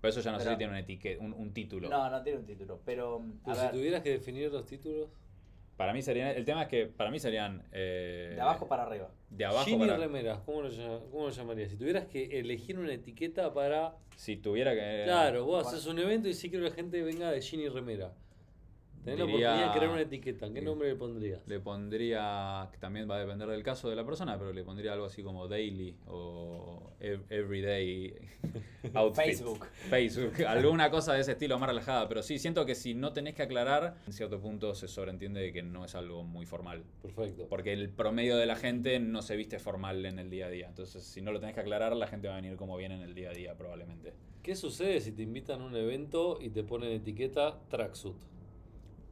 Pero 0.00 0.10
eso 0.10 0.20
ya 0.20 0.32
no 0.32 0.40
sé 0.40 0.48
si 0.50 0.56
tiene 0.56 0.72
un, 0.72 0.78
etiquete, 0.78 1.18
un, 1.18 1.32
un 1.34 1.52
título. 1.52 1.88
No, 1.88 2.08
no 2.10 2.22
tiene 2.22 2.38
un 2.38 2.46
título, 2.46 2.80
pero 2.84 3.16
a 3.16 3.44
Pero 3.44 3.54
si 3.56 3.62
ver, 3.62 3.70
tuvieras 3.72 4.02
que 4.02 4.10
definir 4.10 4.50
los 4.52 4.64
títulos. 4.66 5.08
Para 5.76 5.92
mí 5.94 6.02
serían. 6.02 6.28
El 6.28 6.44
tema 6.44 6.62
es 6.62 6.68
que 6.68 6.86
para 6.86 7.10
mí 7.10 7.18
serían. 7.18 7.64
eh, 7.72 8.32
de 8.34 8.40
abajo 8.40 8.68
para 8.68 8.82
arriba. 8.84 9.10
De 9.30 9.44
abajo 9.46 9.66
Jean 9.66 9.78
para. 9.78 9.94
y 9.94 9.96
remeras, 9.98 10.40
¿cómo 10.40 10.60
lo, 10.62 10.70
cómo 11.10 11.24
lo 11.24 11.30
llamarías? 11.30 11.70
Si 11.70 11.76
tuvieras 11.78 12.06
que 12.06 12.38
elegir 12.38 12.78
una 12.78 12.92
etiqueta 12.92 13.52
para. 13.54 13.94
Si 14.16 14.36
tuviera 14.36 14.74
que. 14.74 15.02
Claro, 15.06 15.44
vos 15.46 15.62
bueno. 15.64 15.68
haces 15.68 15.86
un 15.86 15.98
evento 15.98 16.28
y 16.28 16.34
sí 16.34 16.50
quiero 16.50 16.64
que 16.64 16.70
la 16.70 16.76
gente 16.76 17.02
venga 17.02 17.30
de 17.30 17.40
jean 17.40 17.62
y 17.62 17.68
remera. 17.68 18.12
Tenés 19.04 19.18
la 19.18 19.24
oportunidad 19.24 19.66
de 19.72 19.78
crear 19.78 19.92
una 19.92 20.00
etiqueta. 20.02 20.52
¿Qué 20.52 20.60
nombre 20.60 20.88
le 20.88 20.94
pondrías? 20.94 21.40
Le 21.46 21.58
pondría, 21.60 22.68
que 22.70 22.78
también 22.78 23.08
va 23.10 23.16
a 23.16 23.20
depender 23.20 23.48
del 23.48 23.62
caso 23.62 23.88
de 23.88 23.96
la 23.96 24.04
persona, 24.04 24.38
pero 24.38 24.52
le 24.52 24.62
pondría 24.62 24.92
algo 24.92 25.06
así 25.06 25.22
como 25.22 25.48
daily 25.48 25.96
o 26.06 26.92
ev- 27.00 27.24
everyday 27.30 28.14
outfit. 28.94 29.24
Facebook. 29.24 29.66
Facebook, 29.88 30.44
alguna 30.46 30.90
cosa 30.90 31.14
de 31.14 31.20
ese 31.22 31.32
estilo 31.32 31.58
más 31.58 31.70
relajada. 31.70 32.08
Pero 32.08 32.22
sí, 32.22 32.38
siento 32.38 32.66
que 32.66 32.74
si 32.74 32.92
no 32.94 33.12
tenés 33.14 33.34
que 33.34 33.42
aclarar, 33.42 33.96
en 34.06 34.12
cierto 34.12 34.38
punto 34.38 34.74
se 34.74 34.86
sobreentiende 34.86 35.40
de 35.40 35.52
que 35.52 35.62
no 35.62 35.84
es 35.86 35.94
algo 35.94 36.22
muy 36.22 36.44
formal. 36.44 36.84
Perfecto. 37.02 37.46
Porque 37.48 37.72
el 37.72 37.88
promedio 37.88 38.36
de 38.36 38.44
la 38.44 38.56
gente 38.56 38.98
no 39.00 39.22
se 39.22 39.34
viste 39.34 39.58
formal 39.58 40.04
en 40.04 40.18
el 40.18 40.28
día 40.28 40.46
a 40.46 40.50
día. 40.50 40.68
Entonces, 40.68 41.02
si 41.04 41.22
no 41.22 41.32
lo 41.32 41.40
tenés 41.40 41.54
que 41.54 41.60
aclarar, 41.62 41.96
la 41.96 42.06
gente 42.06 42.28
va 42.28 42.34
a 42.34 42.40
venir 42.40 42.56
como 42.58 42.76
viene 42.76 42.96
en 42.96 43.02
el 43.02 43.14
día 43.14 43.30
a 43.30 43.32
día, 43.32 43.54
probablemente. 43.56 44.12
¿Qué 44.42 44.54
sucede 44.56 45.00
si 45.00 45.12
te 45.12 45.22
invitan 45.22 45.62
a 45.62 45.64
un 45.64 45.74
evento 45.76 46.38
y 46.40 46.50
te 46.50 46.64
ponen 46.64 46.92
etiqueta 46.92 47.58
tracksuit? 47.70 48.16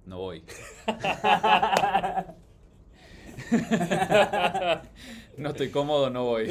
No 0.09 0.19
voy. 0.19 0.43
no 5.37 5.51
estoy 5.51 5.71
cómodo, 5.71 6.09
no 6.09 6.25
voy. 6.25 6.47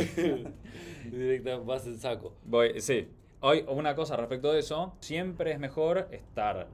Directa, 1.11 1.57
vas 1.57 1.87
en 1.87 1.97
saco. 1.97 2.35
Voy, 2.45 2.79
sí. 2.81 3.09
Hoy, 3.39 3.65
una 3.67 3.95
cosa 3.95 4.15
respecto 4.15 4.51
de 4.53 4.59
eso, 4.59 4.95
siempre 4.99 5.51
es 5.51 5.59
mejor 5.59 6.07
estar 6.11 6.67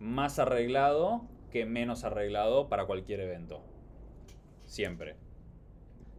más 0.00 0.40
arreglado 0.40 1.22
que 1.52 1.66
menos 1.66 2.02
arreglado 2.02 2.68
para 2.68 2.86
cualquier 2.86 3.20
evento. 3.20 3.62
Siempre. 4.64 5.14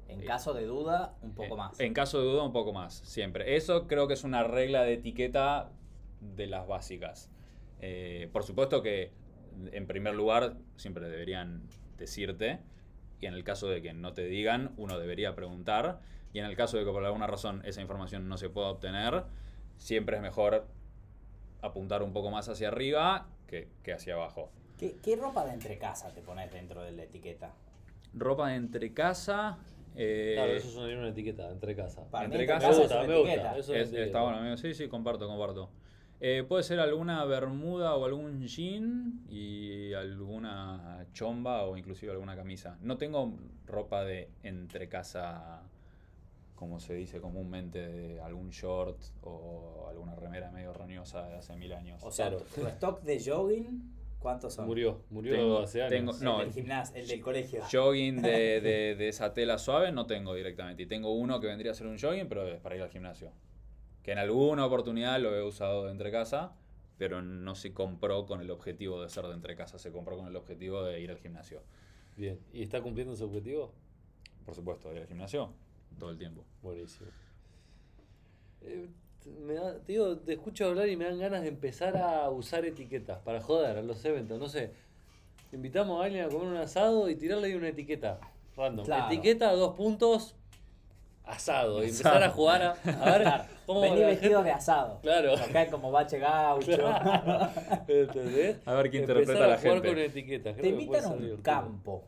En 0.08 0.22
caso 0.26 0.54
de 0.54 0.66
duda, 0.66 1.18
un 1.22 1.34
poco 1.36 1.56
En- 1.56 1.58
más. 1.58 1.80
En 1.80 1.94
caso 1.94 2.20
de 2.20 2.26
duda, 2.26 2.44
un 2.44 2.54
poco 2.54 2.72
más. 2.72 2.94
Siempre. 2.96 3.58
Eso 3.58 3.86
creo 3.88 4.08
que 4.08 4.14
es 4.14 4.24
una 4.24 4.44
regla 4.44 4.84
de 4.84 4.94
etiqueta 4.94 5.72
de 6.22 6.48
las 6.48 6.66
básicas. 6.68 7.30
Eh, 7.82 8.30
por 8.32 8.44
supuesto 8.44 8.82
que, 8.82 9.12
en 9.72 9.88
primer 9.88 10.16
lugar, 10.16 10.56
siempre 10.78 11.08
deberían 11.10 11.64
decirte. 11.98 12.60
Y 13.22 13.26
en 13.26 13.34
el 13.34 13.44
caso 13.44 13.68
de 13.68 13.82
que 13.82 13.94
no 13.94 14.14
te 14.14 14.24
digan, 14.26 14.72
uno 14.78 14.98
debería 15.00 15.36
preguntar. 15.36 16.00
Y 16.34 16.40
en 16.40 16.46
el 16.46 16.56
caso 16.56 16.78
de 16.78 16.86
que 16.86 16.92
por 16.92 17.04
alguna 17.04 17.28
razón 17.28 17.62
esa 17.66 17.82
información 17.82 18.30
no 18.30 18.38
se 18.38 18.50
pueda 18.50 18.68
obtener, 18.68 19.24
siempre 19.78 20.16
es 20.18 20.22
mejor 20.22 20.66
apuntar 21.62 22.04
un 22.04 22.14
poco 22.14 22.32
más 22.32 22.48
hacia 22.48 22.70
arriba 22.70 23.28
que, 23.48 23.68
que 23.84 23.94
hacia 23.94 24.14
abajo. 24.14 24.52
¿Qué, 24.78 24.96
qué 25.04 25.16
ropa 25.18 25.46
de 25.46 25.54
entrecasa 25.54 26.14
te 26.14 26.22
pones 26.22 26.52
dentro 26.52 26.82
de 26.84 26.92
la 26.94 27.04
etiqueta? 27.04 27.52
Ropa 28.14 28.50
de 28.50 28.56
entre 28.56 28.94
casa. 28.94 29.58
eh, 29.96 30.34
Claro, 30.36 30.54
eso 30.54 30.68
es 30.70 30.76
una, 30.76 30.98
una 31.00 31.10
etiqueta, 31.10 31.50
entre 31.52 31.76
casa. 31.76 32.06
Para 32.10 32.26
Entre 32.26 32.40
mí 32.42 32.48
casa- 32.48 32.68
Me 32.70 32.74
entrecasa 32.76 32.96
gusta, 33.02 33.08
me 33.12 33.18
gusta. 33.20 33.34
etiqueta. 33.34 33.52
Eso 33.52 33.60
es 33.60 33.70
una 33.70 33.78
es- 33.80 33.88
etiqueta. 33.88 34.06
está 34.06 34.22
bueno, 34.22 34.38
amigo. 34.38 34.58
Sí, 34.58 34.74
sí, 34.74 34.88
comparto, 34.88 35.28
comparto. 35.28 35.70
Eh, 36.22 36.44
puede 36.48 36.64
ser 36.64 36.80
alguna 36.82 37.24
bermuda 37.24 37.96
o 37.96 38.04
algún 38.04 38.46
jean 38.46 39.22
y 39.30 39.94
alguna 39.94 41.06
chomba 41.14 41.64
o 41.64 41.78
inclusive 41.78 42.12
alguna 42.12 42.36
camisa. 42.36 42.78
No 42.82 42.98
tengo 42.98 43.34
ropa 43.66 44.04
de 44.04 44.30
entre 44.44 44.90
casa, 44.90 45.62
como 46.56 46.82
se 46.82 46.94
dice 46.96 47.22
comúnmente, 47.22 47.88
de 47.88 48.20
algún 48.22 48.50
short 48.50 48.98
o 49.24 49.88
alguna 49.90 50.14
remera 50.16 50.52
medio 50.52 50.74
roñosa 50.74 51.26
de 51.28 51.36
hace 51.36 51.56
mil 51.56 51.72
años. 51.72 52.04
O 52.04 52.12
sea, 52.12 52.28
Claro. 52.30 52.44
tu 52.54 52.68
stock 52.68 53.02
de 53.04 53.24
jogging, 53.24 53.94
¿cuántos 54.20 54.56
son? 54.56 54.66
Murió, 54.66 55.02
murió 55.10 55.36
Tengo- 55.38 55.60
hace 55.60 55.84
años. 55.84 55.92
tengo- 55.92 56.12
El 56.18 56.24
no, 56.26 56.40
del 56.40 56.52
gimnasio, 56.52 56.98
el 56.98 57.08
del 57.08 57.22
colegio. 57.22 57.62
Jogging 57.72 58.22
de, 58.22 58.30
de- 58.62 58.96
de 58.98 59.08
esa 59.08 59.34
tela 59.34 59.58
suave 59.58 59.94
no 59.94 60.06
tengo 60.06 60.34
directamente. 60.36 60.84
Y 60.84 60.86
tengo 60.86 61.14
uno 61.14 61.40
que 61.40 61.48
vendría 61.48 61.72
a 61.72 61.76
ser 61.76 61.88
un 61.88 61.98
jogging, 61.98 62.28
pero 62.28 62.46
es 62.46 62.60
para 62.60 62.76
ir 62.76 62.82
al 62.82 62.90
gimnasio. 62.90 63.32
Que 64.10 64.14
en 64.14 64.18
alguna 64.18 64.66
oportunidad 64.66 65.20
lo 65.20 65.36
he 65.36 65.44
usado 65.44 65.86
de 65.86 65.92
entre 65.92 66.10
casa, 66.10 66.52
pero 66.98 67.22
no 67.22 67.54
se 67.54 67.74
compró 67.76 68.26
con 68.26 68.42
el 68.42 68.50
objetivo 68.50 69.04
de 69.04 69.08
ser 69.08 69.26
de 69.28 69.36
entre 69.36 69.56
casa, 69.56 69.78
se 69.78 69.92
compró 69.92 70.18
con 70.18 70.26
el 70.26 70.36
objetivo 70.36 70.82
de 70.84 71.00
ir 71.00 71.12
al 71.12 71.20
gimnasio. 71.20 71.62
Bien. 72.18 72.40
¿Y 72.52 72.64
está 72.64 72.82
cumpliendo 72.82 73.16
su 73.16 73.26
objetivo? 73.26 73.72
Por 74.48 74.56
supuesto, 74.56 74.90
de 74.90 74.96
ir 74.96 75.02
al 75.04 75.08
gimnasio 75.08 75.52
todo 76.00 76.10
el 76.10 76.18
tiempo. 76.18 76.44
Buenísimo. 76.64 77.08
Eh, 78.64 78.88
me 79.46 79.54
da- 79.54 79.78
te 79.78 79.92
digo, 79.92 80.18
te 80.18 80.34
escucho 80.34 80.66
hablar 80.66 80.90
y 80.90 80.98
me 80.98 81.06
dan 81.06 81.20
ganas 81.20 81.44
de 81.44 81.50
empezar 81.50 81.96
a 81.96 82.32
usar 82.32 82.66
etiquetas 82.66 83.20
para 83.20 83.42
joder 83.42 83.78
a 83.78 83.84
los 83.84 84.04
eventos. 84.06 84.40
No 84.40 84.50
sé, 84.50 84.72
invitamos 85.52 86.02
a 86.02 86.06
alguien 86.06 86.26
a 86.26 86.30
comer 86.30 86.48
un 86.48 86.58
asado 86.58 87.12
y 87.12 87.16
tirarle 87.16 87.50
ahí 87.50 87.54
una 87.54 87.68
etiqueta 87.68 88.20
random. 88.58 88.86
Claro. 88.88 89.06
Etiqueta, 89.14 89.52
dos 89.54 89.76
puntos, 89.76 90.34
asado. 91.32 91.80
Y 91.84 91.90
empezar 91.90 92.14
a 92.14 92.18
Asado. 92.18 92.32
jugar 92.34 92.62
a, 92.64 92.72
a 92.72 92.74
ver 93.12 93.22
Claro, 93.24 93.44
cómo 93.66 93.82
Vení 93.82 94.00
la 94.00 94.08
vestido 94.08 94.38
gente- 94.40 94.50
de 94.50 94.52
asado. 94.56 95.00
Claro. 95.02 95.34
Acá 95.36 95.68
como 95.70 95.92
bache 95.92 96.20
gaucho. 96.20 96.72
¿Entendés? 97.88 98.58
A 98.66 98.74
ver 98.74 98.90
qué 98.90 98.98
interpreta 98.98 99.34
la 99.48 99.54
a 99.56 99.58
jugar 99.58 99.74
gente. 99.76 99.88
con 99.90 99.98
etiquetas. 100.00 100.56
Te 100.58 100.70
invitan 100.70 101.06
a 101.06 101.08
un 101.10 101.38
campo. 101.42 102.04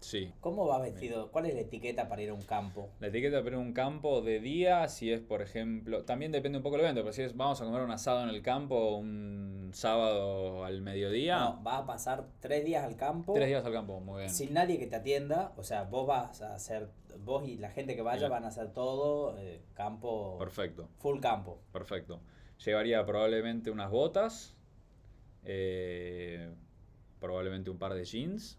Sí. 0.00 0.32
¿Cómo 0.40 0.66
va 0.66 0.80
vestido? 0.80 1.30
¿Cuál 1.30 1.46
es 1.46 1.54
la 1.54 1.60
etiqueta 1.60 2.08
para 2.08 2.22
ir 2.22 2.30
a 2.30 2.34
un 2.34 2.42
campo? 2.42 2.88
La 2.98 3.06
etiqueta 3.06 3.40
pero 3.44 3.60
un 3.60 3.72
campo 3.72 4.20
de 4.20 4.40
día, 4.40 4.88
si 4.88 5.12
es 5.12 5.20
por 5.20 5.42
ejemplo, 5.42 6.02
también 6.04 6.32
depende 6.32 6.58
un 6.58 6.64
poco 6.64 6.74
del 6.76 6.86
evento, 6.86 7.02
pero 7.02 7.12
si 7.12 7.22
es 7.22 7.36
vamos 7.36 7.60
a 7.60 7.64
comer 7.64 7.82
un 7.82 7.90
asado 7.92 8.20
en 8.24 8.28
el 8.30 8.42
campo 8.42 8.96
un 8.96 9.61
sábado 9.74 10.64
al 10.64 10.80
mediodía, 10.82 11.38
No, 11.38 11.60
vas 11.62 11.80
a 11.82 11.86
pasar 11.86 12.26
tres 12.40 12.64
días 12.64 12.84
al 12.84 12.96
campo 12.96 13.32
tres 13.34 13.48
días 13.48 13.64
al 13.64 13.72
campo, 13.72 14.00
muy 14.00 14.18
bien. 14.20 14.30
sin 14.30 14.52
nadie 14.54 14.78
que 14.78 14.86
te 14.86 14.96
atienda. 14.96 15.52
O 15.56 15.62
sea, 15.62 15.84
vos 15.84 16.06
vas 16.06 16.42
a 16.42 16.54
hacer, 16.54 16.88
vos 17.24 17.46
y 17.48 17.56
la 17.58 17.70
gente 17.70 17.94
que 17.96 18.02
vaya 18.02 18.20
Bien. 18.20 18.30
van 18.30 18.44
a 18.44 18.48
hacer 18.48 18.72
todo 18.72 19.36
eh, 19.38 19.62
campo, 19.74 20.36
Perfecto. 20.38 20.88
full 20.98 21.20
campo. 21.20 21.60
Perfecto. 21.72 22.20
Llevaría 22.64 23.04
probablemente 23.04 23.70
unas 23.70 23.90
botas, 23.90 24.54
eh, 25.44 26.52
probablemente 27.20 27.70
un 27.70 27.78
par 27.78 27.94
de 27.94 28.04
jeans. 28.04 28.58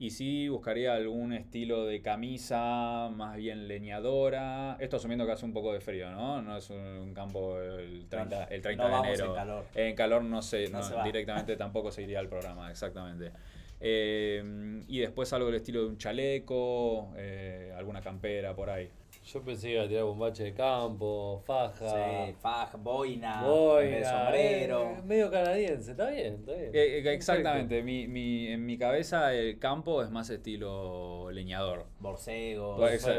Y 0.00 0.08
sí 0.08 0.48
buscaría 0.48 0.94
algún 0.94 1.34
estilo 1.34 1.84
de 1.84 2.00
camisa 2.00 3.10
más 3.14 3.36
bien 3.36 3.68
leñadora. 3.68 4.78
Esto 4.80 4.96
asumiendo 4.96 5.26
que 5.26 5.32
hace 5.32 5.44
un 5.44 5.52
poco 5.52 5.74
de 5.74 5.80
frío, 5.80 6.10
¿no? 6.10 6.40
No 6.40 6.56
es 6.56 6.70
un, 6.70 7.12
campo 7.12 7.60
el 7.60 8.06
30, 8.08 8.44
el 8.44 8.62
30 8.62 8.82
no 8.82 8.88
de 8.88 8.94
vamos 8.94 9.08
enero. 9.08 9.26
en 9.26 9.34
calor. 9.34 9.64
En 9.74 9.94
calor 9.94 10.24
no 10.24 10.40
sé, 10.40 10.70
No 10.70 10.78
no, 10.78 10.84
se 10.84 10.94
va. 10.94 11.04
directamente 11.04 11.54
tampoco 11.58 11.92
se 11.92 12.00
iría 12.00 12.18
al 12.18 12.28
programa, 12.28 12.70
exactamente. 12.70 13.30
Eh, 13.78 14.82
y 14.88 15.00
después 15.00 15.30
algo 15.34 15.48
del 15.48 15.56
estilo 15.56 15.82
de 15.82 15.88
un 15.88 15.98
chaleco, 15.98 17.12
eh, 17.18 17.74
alguna 17.76 18.00
campera 18.00 18.54
por 18.54 18.70
ahí. 18.70 18.88
Yo 19.32 19.40
pensé 19.44 19.68
que 19.68 19.74
iba 19.74 19.84
a 19.84 19.88
tirar 19.88 20.04
bombache 20.04 20.42
de 20.42 20.54
campo, 20.54 21.40
faja. 21.46 21.88
Sí, 22.28 22.34
faja, 22.40 22.76
boina, 22.76 23.42
boina, 23.46 23.96
de 23.98 24.04
sombrero. 24.04 24.82
eh, 24.98 25.02
medio 25.04 25.30
canadiense, 25.30 25.92
está 25.92 26.10
bien, 26.10 26.34
está 26.40 26.52
bien. 26.52 26.70
Eh, 26.74 26.98
eh, 27.04 27.12
exactamente, 27.14 27.82
mi, 27.84 28.08
mi- 28.08 28.48
en 28.48 28.66
mi 28.66 28.76
cabeza 28.76 29.32
el 29.32 29.58
campo 29.60 30.02
es 30.02 30.10
más 30.10 30.30
estilo 30.30 31.30
leñador. 31.30 31.86
borcegos. 32.00 32.76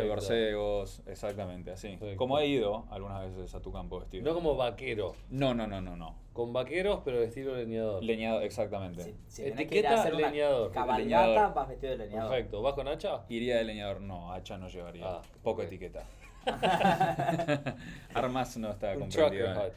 Borcegos, 0.08 1.01
exactamente, 1.08 1.72
así. 1.72 1.89
Perfecto. 1.89 2.18
Como 2.18 2.38
he 2.39 2.48
ido 2.48 2.86
algunas 2.91 3.22
veces 3.34 3.56
a 3.56 3.62
tu 3.62 3.72
campo 3.72 4.00
vestido. 4.00 4.24
No 4.25 4.34
como 4.34 4.56
vaquero, 4.58 5.15
No, 5.30 5.53
no, 5.53 5.65
no, 5.65 5.80
no, 5.80 5.96
no. 5.96 6.15
Con 6.34 6.54
vaqueros 6.54 7.02
pero 7.04 7.20
de 7.20 7.26
estilo 7.26 7.56
leñador. 7.56 8.04
Leñador, 8.04 8.44
exactamente. 8.44 9.04
Si, 9.04 9.16
si 9.28 9.44
que 9.44 9.50
Etiqueta 9.50 10.02
una 10.02 10.30
leñador. 10.30 10.72
cabalgata, 10.72 11.00
Leñador. 11.28 11.54
vas 11.54 11.68
vestido 11.68 11.92
de 11.92 11.98
leñador. 12.06 12.30
Perfecto, 12.32 12.62
¿vas 12.62 12.74
con 12.74 12.88
hacha? 12.88 13.24
Iría 13.30 13.58
de 13.58 13.64
leñador, 13.66 14.02
no, 14.02 14.32
hacha 14.32 14.58
no 14.58 14.68
llevaría. 14.70 15.06
Ah, 15.08 15.22
Poco 15.44 15.62
etiqueta. 15.64 16.06
Armas 18.14 18.58
no 18.58 18.72
está 18.72 18.96
comprendido. 18.96 19.72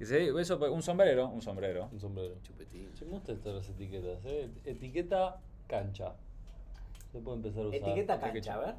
sí, 0.00 0.28
eso, 0.38 0.58
pues, 0.58 0.70
un 0.70 0.82
sombrero, 0.82 1.28
un 1.28 1.40
sombrero. 1.40 1.88
un 1.92 2.00
sombrero. 2.00 2.34
Chupetín. 2.42 2.90
Me 3.00 3.06
gustan 3.06 3.38
todas 3.38 3.58
las 3.58 3.68
etiquetas, 3.74 4.24
¿eh? 4.26 4.50
Etiqueta 4.64 5.40
cancha. 5.66 6.12
Se 7.12 7.18
puede 7.20 7.36
empezar 7.38 7.64
a 7.64 7.68
usar. 7.68 7.80
Etiqueta 7.80 8.20
cancha, 8.20 8.54
a 8.54 8.58
ver. 8.58 8.74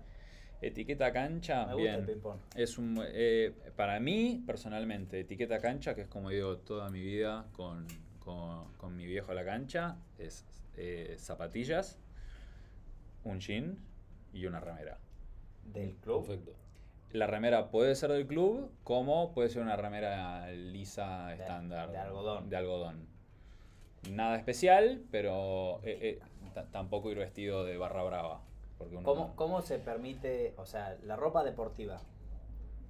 Etiqueta 0.67 1.11
cancha, 1.11 1.65
Me 1.67 1.73
gusta 1.73 1.89
el 1.95 2.01
bien. 2.01 2.05
ping-pong. 2.05 2.39
Es 2.55 2.77
un, 2.77 2.99
eh, 3.05 3.53
para 3.75 3.99
mí, 3.99 4.41
personalmente, 4.45 5.19
etiqueta 5.19 5.59
cancha, 5.59 5.93
que 5.93 6.01
es 6.01 6.07
como 6.07 6.29
digo 6.29 6.57
toda 6.57 6.89
mi 6.89 7.01
vida 7.01 7.45
con, 7.53 7.85
con- 8.19 8.71
con 8.77 8.95
mi 8.95 9.05
viejo 9.05 9.31
a 9.31 9.35
la 9.35 9.43
cancha, 9.43 9.97
es 10.17 10.45
eh, 10.77 11.15
zapatillas, 11.19 11.99
un 13.23 13.39
jean 13.39 13.77
y 14.33 14.45
una 14.45 14.59
remera. 14.59 14.97
Del 15.73 15.95
club. 15.95 16.25
Perfecto. 16.27 16.53
La 17.11 17.27
remera 17.27 17.69
puede 17.69 17.93
ser 17.95 18.11
del 18.11 18.25
club, 18.25 18.71
como 18.83 19.33
puede 19.33 19.49
ser 19.49 19.61
una 19.61 19.75
remera 19.75 20.49
lisa 20.51 21.27
De- 21.27 21.35
estándar. 21.35 21.91
de 21.91 21.97
algodón. 21.97 22.49
De 22.49 22.55
algodón. 22.55 23.05
Nada 24.11 24.35
especial, 24.37 25.01
pero 25.11 25.79
eh, 25.83 25.99
eh, 26.01 26.19
ta- 26.53 26.65
tampoco 26.71 27.11
ir 27.11 27.17
vestido 27.17 27.63
de 27.65 27.77
barra 27.77 28.03
brava. 28.03 28.41
Porque 28.83 28.97
uno 28.97 29.05
¿Cómo, 29.05 29.27
no- 29.29 29.35
¿Cómo 29.35 29.61
se 29.61 29.79
permite, 29.79 30.53
o 30.57 30.65
sea, 30.65 30.97
la 31.03 31.15
ropa 31.15 31.43
deportiva? 31.43 32.01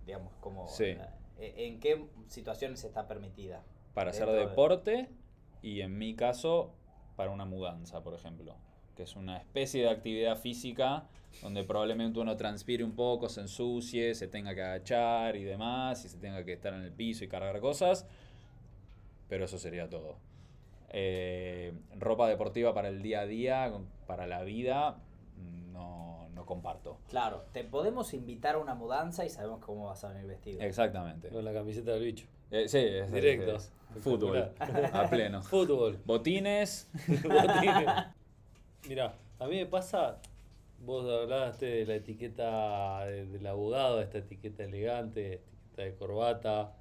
Digamos, 0.06 0.34
como. 0.42 0.68
Sí. 0.68 0.96
eh, 1.40 1.54
¿En 1.58 1.80
qué 1.80 2.06
situaciones 2.28 2.84
está 2.84 3.08
permitida? 3.08 3.64
para 3.94 4.10
hacer 4.10 4.26
Dentro 4.26 4.42
de- 4.42 4.50
deporte 4.50 5.10
y 5.62 5.82
en 5.82 5.98
mi 6.00 6.16
caso 6.16 6.74
para 7.16 7.30
una 7.30 7.46
mudanza, 7.46 8.02
por 8.04 8.16
ejemplo, 8.16 8.56
que 8.96 9.04
es 9.04 9.16
una 9.16 9.38
especie 9.38 9.84
de 9.84 9.90
actividad 9.90 10.36
física 10.36 11.08
donde 11.44 11.64
probablemente 11.64 12.20
uno 12.20 12.36
transpire 12.36 12.84
un 12.84 12.96
poco, 12.96 13.30
se 13.30 13.42
ensucie, 13.42 14.16
se 14.16 14.28
tenga 14.28 14.56
que 14.56 14.64
agachar 14.64 15.36
y 15.36 15.44
demás, 15.44 16.04
y 16.06 16.10
se 16.10 16.18
tenga 16.18 16.44
que 16.44 16.54
estar 16.54 16.74
en 16.74 16.82
el 16.82 16.92
piso 16.92 17.24
y 17.24 17.28
cargar 17.28 17.60
cosas, 17.60 18.08
pero 19.30 19.46
eso 19.46 19.58
sería 19.60 19.88
todo. 19.90 20.18
Eh, 20.90 21.74
ropa 21.98 22.28
deportiva 22.28 22.74
para 22.74 22.90
el 22.90 23.02
día 23.02 23.22
a 23.22 23.26
día, 23.26 23.72
para 24.08 24.28
la 24.28 24.44
vida, 24.44 24.98
comparto. 26.46 27.00
Claro, 27.10 27.46
te 27.52 27.64
podemos 27.64 28.14
invitar 28.14 28.56
a 28.56 28.58
una 28.60 28.76
mudanza 28.76 29.26
y 29.26 29.30
sabemos 29.30 29.60
cómo 29.64 29.86
vas 29.86 30.04
a 30.04 30.10
venir 30.10 30.28
vestido. 30.28 30.62
Exactamente. 30.62 31.30
Con 31.30 31.44
la 31.46 31.54
camiseta 31.54 31.92
del 31.92 32.04
bicho. 32.04 32.26
Eh, 32.52 32.68
sí, 32.68 32.78
es, 32.80 33.12
Directo. 33.12 33.56
es- 33.56 33.72
es 33.96 34.04
fútbol, 34.04 34.52
a 34.60 35.08
pleno. 35.10 35.42
Fútbol. 35.44 36.00
Botines, 36.06 36.90
Mira, 38.88 39.16
a 39.40 39.48
mí 39.48 39.56
me 39.58 39.66
pasa, 39.66 40.20
vos 40.86 41.06
hablaste 41.10 41.66
de 41.66 41.86
la 41.86 41.96
etiqueta 41.96 43.06
de- 43.06 43.26
del 43.28 43.48
abogado, 43.48 44.02
esta 44.02 44.18
etiqueta 44.20 44.64
elegante, 44.64 45.36
etiqueta 45.36 45.82
de 45.84 45.96
corbata. 45.96 46.74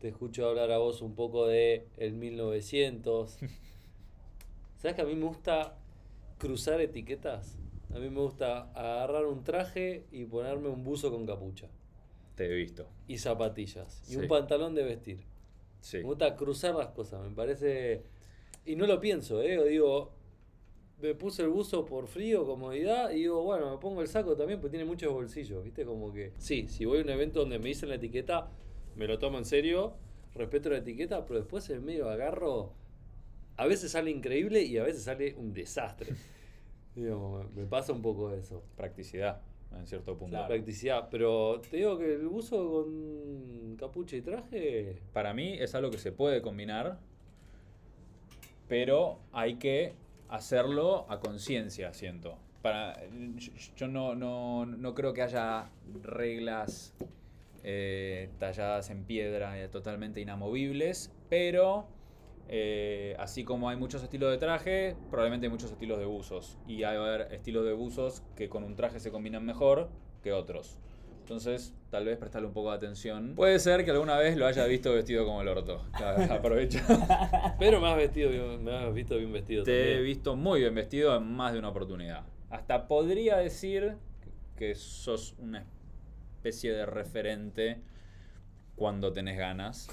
Te 0.00 0.08
escucho 0.08 0.48
hablar 0.48 0.70
a 0.70 0.78
vos 0.78 1.02
un 1.02 1.14
poco 1.14 1.46
de 1.46 1.88
el 1.96 2.12
1900. 2.12 3.38
¿Sabes 4.78 4.94
que 4.94 5.02
a 5.02 5.04
mí 5.04 5.14
me 5.16 5.24
gusta 5.26 5.74
cruzar 6.38 6.80
etiquetas? 6.80 7.56
A 7.94 7.98
mí 7.98 8.10
me 8.10 8.20
gusta 8.20 8.70
agarrar 8.72 9.26
un 9.26 9.42
traje 9.44 10.06
y 10.12 10.24
ponerme 10.24 10.68
un 10.68 10.84
buzo 10.84 11.10
con 11.10 11.26
capucha. 11.26 11.68
te 12.34 12.46
he 12.46 12.54
visto. 12.54 12.88
Y 13.06 13.18
zapatillas. 13.18 14.02
Y 14.08 14.16
un 14.16 14.28
pantalón 14.28 14.74
de 14.74 14.84
vestir. 14.84 15.24
Sí. 15.80 15.98
Me 15.98 16.04
gusta 16.04 16.36
cruzar 16.36 16.74
las 16.74 16.88
cosas, 16.88 17.22
me 17.22 17.34
parece. 17.34 18.02
Y 18.64 18.76
no 18.76 18.86
lo 18.86 19.00
pienso, 19.00 19.42
¿eh? 19.42 19.68
Digo, 19.68 20.12
me 21.00 21.14
puse 21.14 21.42
el 21.42 21.48
buzo 21.48 21.84
por 21.84 22.06
frío, 22.06 22.44
comodidad, 22.44 23.10
y 23.10 23.20
digo, 23.20 23.42
bueno, 23.42 23.70
me 23.70 23.78
pongo 23.78 24.02
el 24.02 24.08
saco 24.08 24.36
también, 24.36 24.60
porque 24.60 24.76
tiene 24.76 24.84
muchos 24.84 25.12
bolsillos, 25.12 25.64
¿viste? 25.64 25.84
Como 25.84 26.12
que. 26.12 26.32
Sí, 26.38 26.68
si 26.68 26.84
voy 26.84 26.98
a 26.98 27.02
un 27.02 27.10
evento 27.10 27.40
donde 27.40 27.58
me 27.58 27.68
dicen 27.68 27.88
la 27.88 27.96
etiqueta, 27.96 28.50
me 28.96 29.06
lo 29.06 29.18
tomo 29.18 29.38
en 29.38 29.44
serio, 29.44 29.94
respeto 30.34 30.70
la 30.70 30.78
etiqueta, 30.78 31.24
pero 31.24 31.40
después 31.40 31.68
en 31.70 31.84
medio 31.84 32.08
agarro. 32.08 32.74
A 33.56 33.66
veces 33.66 33.90
sale 33.92 34.10
increíble 34.10 34.62
y 34.62 34.78
a 34.78 34.84
veces 34.84 35.02
sale 35.02 35.34
un 35.34 35.52
desastre. 35.52 36.14
Digamos, 37.02 37.44
me, 37.54 37.62
me 37.62 37.68
pasa 37.68 37.92
un 37.92 38.02
poco 38.02 38.32
eso. 38.32 38.62
Practicidad. 38.76 39.40
en 39.76 39.86
cierto 39.86 40.16
punto. 40.16 40.30
Claro. 40.32 40.48
Practicidad. 40.48 41.08
Pero 41.10 41.60
te 41.70 41.76
digo 41.78 41.98
que 41.98 42.14
el 42.14 42.26
buzo 42.28 42.70
con 42.84 43.76
capucha 43.78 44.16
y 44.16 44.22
traje. 44.22 44.98
Para 45.12 45.34
mí 45.34 45.54
es 45.58 45.74
algo 45.74 45.90
que 45.90 45.98
se 45.98 46.10
puede 46.12 46.40
combinar, 46.42 46.98
pero 48.68 49.18
hay 49.32 49.56
que 49.56 49.94
hacerlo 50.28 51.06
a 51.08 51.20
conciencia, 51.20 51.92
siento. 51.94 52.36
Para, 52.62 52.96
yo- 53.36 53.52
yo 53.76 53.88
no, 53.88 54.14
no, 54.14 54.66
no 54.66 54.94
creo 54.94 55.12
que 55.12 55.22
haya 55.22 55.70
reglas 56.02 56.94
eh, 57.64 58.30
talladas 58.38 58.90
en 58.90 59.04
piedra 59.04 59.58
eh, 59.62 59.68
totalmente 59.68 60.20
inamovibles, 60.20 61.12
pero 61.28 61.86
eh, 62.48 63.14
así 63.18 63.44
como 63.44 63.68
hay 63.68 63.76
muchos 63.76 64.02
estilos 64.02 64.30
de 64.30 64.38
traje, 64.38 64.96
probablemente 65.10 65.46
hay 65.46 65.50
muchos 65.50 65.70
estilos 65.70 65.98
de 65.98 66.06
buzos. 66.06 66.58
Y 66.66 66.82
hay 66.84 66.96
haber 66.96 67.32
estilos 67.32 67.64
de 67.64 67.72
buzos 67.72 68.22
que 68.36 68.48
con 68.48 68.64
un 68.64 68.74
traje 68.74 69.00
se 69.00 69.10
combinan 69.10 69.44
mejor 69.44 69.90
que 70.22 70.32
otros. 70.32 70.78
Entonces, 71.20 71.74
tal 71.90 72.06
vez 72.06 72.16
prestarle 72.16 72.48
un 72.48 72.54
poco 72.54 72.70
de 72.70 72.76
atención. 72.78 73.34
Puede 73.34 73.58
ser 73.58 73.84
que 73.84 73.90
alguna 73.90 74.16
vez 74.16 74.38
lo 74.38 74.46
haya 74.46 74.64
visto 74.64 74.94
vestido 74.94 75.26
como 75.26 75.42
el 75.42 75.48
orto. 75.48 75.84
Aprovecho. 76.30 76.78
Pero 77.58 77.80
me 77.82 77.88
has, 77.90 77.96
vestido 77.98 78.30
bien- 78.30 78.64
me 78.64 78.74
has 78.74 78.94
visto 78.94 79.18
bien 79.18 79.30
vestido 79.30 79.62
Te 79.64 79.96
he 79.98 80.00
visto 80.00 80.36
muy 80.36 80.60
bien 80.60 80.74
vestido 80.74 81.14
en 81.14 81.30
más 81.30 81.52
de 81.52 81.58
una 81.58 81.68
oportunidad. 81.68 82.22
Hasta 82.48 82.88
podría 82.88 83.36
decir 83.36 83.96
que 84.56 84.74
sos 84.74 85.34
una 85.38 85.66
especie 86.38 86.72
de 86.72 86.86
referente 86.86 87.82
cuando 88.74 89.12
tenés 89.12 89.36
ganas 89.36 89.88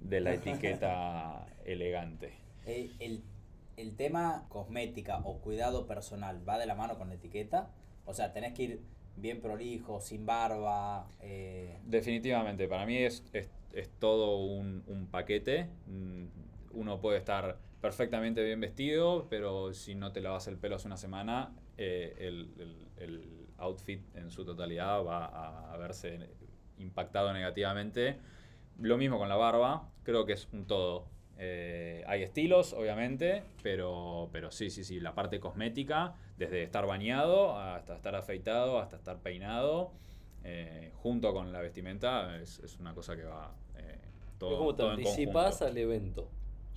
de 0.00 0.20
la 0.20 0.32
etiqueta 0.32 1.46
elegante. 1.64 2.32
El, 2.64 3.22
el 3.76 3.96
tema 3.96 4.46
cosmética 4.48 5.18
o 5.24 5.38
cuidado 5.40 5.86
personal 5.86 6.46
va 6.48 6.58
de 6.58 6.66
la 6.66 6.74
mano 6.74 6.96
con 6.98 7.08
la 7.08 7.14
etiqueta. 7.14 7.70
O 8.06 8.14
sea, 8.14 8.32
tenés 8.32 8.52
que 8.54 8.62
ir 8.64 8.80
bien 9.16 9.40
prolijo, 9.40 10.00
sin 10.00 10.26
barba. 10.26 11.06
eh, 11.20 11.78
Definitivamente, 11.84 12.66
para 12.68 12.86
mí 12.86 12.96
es, 12.98 13.24
es, 13.32 13.48
es 13.72 13.90
todo 13.98 14.38
un, 14.38 14.82
un 14.86 15.06
paquete. 15.06 15.68
Mm, 15.86 16.26
Uno 16.72 17.00
puede 17.00 17.18
estar 17.18 17.58
perfectamente 17.80 18.42
bien 18.42 18.60
vestido, 18.60 19.26
pero 19.28 19.72
si 19.74 19.94
no 19.94 20.12
te 20.12 20.20
lavas 20.20 20.46
el 20.48 20.56
pelo 20.58 20.76
hace 20.76 20.86
una 20.88 20.96
semana, 20.96 21.52
eh, 21.76 22.14
el, 22.18 22.50
el- 22.58 22.84
el 22.96 23.46
outfit 23.58 24.02
en 24.16 24.30
su 24.30 24.44
totalidad 24.44 25.04
va 25.04 25.26
a, 25.26 25.72
a 25.74 25.76
verse 25.76 26.30
impactado 26.78 27.32
negativamente. 27.32 28.18
Lo 28.80 28.96
mismo 28.98 29.18
con 29.18 29.28
la 29.28 29.36
barba, 29.36 29.90
creo 30.04 30.24
que 30.26 30.32
es 30.34 30.48
un 30.52 30.66
todo. 30.66 31.06
Eh, 31.38 32.04
hay 32.06 32.22
estilos, 32.22 32.72
obviamente, 32.72 33.42
pero, 33.62 34.28
pero 34.32 34.50
sí, 34.50 34.70
sí, 34.70 34.84
sí, 34.84 35.00
la 35.00 35.14
parte 35.14 35.40
cosmética, 35.40 36.14
desde 36.38 36.62
estar 36.62 36.86
bañado 36.86 37.58
hasta 37.58 37.96
estar 37.96 38.14
afeitado, 38.14 38.78
hasta 38.78 38.96
estar 38.96 39.18
peinado, 39.18 39.92
eh, 40.44 40.92
junto 40.96 41.32
con 41.32 41.52
la 41.52 41.60
vestimenta, 41.60 42.36
es, 42.36 42.60
es 42.60 42.78
una 42.78 42.94
cosa 42.94 43.16
que 43.16 43.24
va 43.24 43.52
eh, 43.76 43.98
todo, 44.38 44.58
como 44.58 44.74
te 44.74 44.82
todo 44.82 44.92
en 44.92 45.68
al 45.68 45.78
evento. 45.78 46.30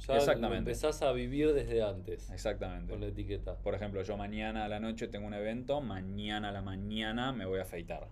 Ya 0.07 0.15
Exactamente. 0.15 0.57
empezás 0.57 1.01
a 1.01 1.11
vivir 1.11 1.53
desde 1.53 1.81
antes. 1.81 2.29
Exactamente. 2.29 2.91
Con 2.91 3.01
la 3.01 3.07
etiqueta. 3.07 3.55
Por 3.55 3.73
ejemplo, 3.73 4.01
yo 4.03 4.15
mañana 4.15 4.65
a 4.65 4.67
la 4.67 4.79
noche 4.79 5.07
tengo 5.07 5.25
un 5.25 5.33
evento, 5.33 5.81
mañana 5.81 6.49
a 6.49 6.51
la 6.51 6.61
mañana 6.61 7.31
me 7.31 7.45
voy 7.45 7.59
a 7.59 7.63
afeitar. 7.63 8.07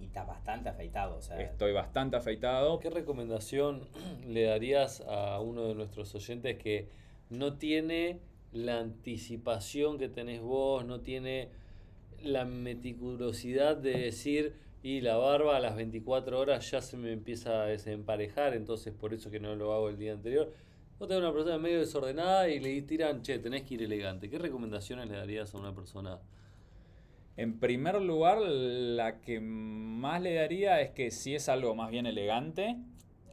Y 0.00 0.04
está 0.04 0.24
bastante 0.24 0.68
afeitado. 0.68 1.16
O 1.16 1.22
sea, 1.22 1.40
Estoy 1.40 1.72
bastante 1.72 2.16
afeitado. 2.16 2.78
¿Qué 2.78 2.90
recomendación 2.90 3.88
le 4.26 4.44
darías 4.44 5.02
a 5.02 5.40
uno 5.40 5.64
de 5.64 5.74
nuestros 5.74 6.14
oyentes 6.14 6.58
que 6.58 6.88
no 7.30 7.54
tiene 7.54 8.20
la 8.52 8.78
anticipación 8.78 9.98
que 9.98 10.08
tenés 10.08 10.40
vos, 10.40 10.84
no 10.84 11.00
tiene 11.00 11.50
la 12.22 12.44
meticulosidad 12.44 13.76
de 13.76 13.98
decir, 13.98 14.56
y 14.82 15.00
la 15.00 15.16
barba 15.16 15.56
a 15.56 15.60
las 15.60 15.76
24 15.76 16.38
horas 16.38 16.70
ya 16.70 16.80
se 16.80 16.96
me 16.96 17.12
empieza 17.12 17.62
a 17.62 17.66
desemparejar, 17.66 18.54
entonces 18.54 18.94
por 18.94 19.12
eso 19.12 19.30
que 19.30 19.40
no 19.40 19.54
lo 19.56 19.72
hago 19.72 19.88
el 19.88 19.98
día 19.98 20.12
anterior? 20.12 20.52
Vos 20.98 21.08
tenés 21.08 21.22
una 21.22 21.32
persona 21.32 21.58
medio 21.58 21.80
desordenada 21.80 22.48
y 22.48 22.58
le 22.58 22.82
tiran, 22.82 23.22
che, 23.22 23.38
tenés 23.38 23.62
que 23.62 23.74
ir 23.74 23.82
elegante. 23.82 24.28
¿Qué 24.28 24.38
recomendaciones 24.38 25.08
le 25.08 25.16
darías 25.16 25.54
a 25.54 25.58
una 25.58 25.74
persona? 25.74 26.18
En 27.38 27.60
primer 27.60 28.02
lugar, 28.02 28.40
la 28.40 29.20
que 29.20 29.38
más 29.38 30.20
le 30.20 30.34
daría 30.34 30.80
es 30.80 30.90
que 30.90 31.12
si 31.12 31.36
es 31.36 31.48
algo 31.48 31.76
más 31.76 31.88
bien 31.88 32.04
elegante, 32.06 32.76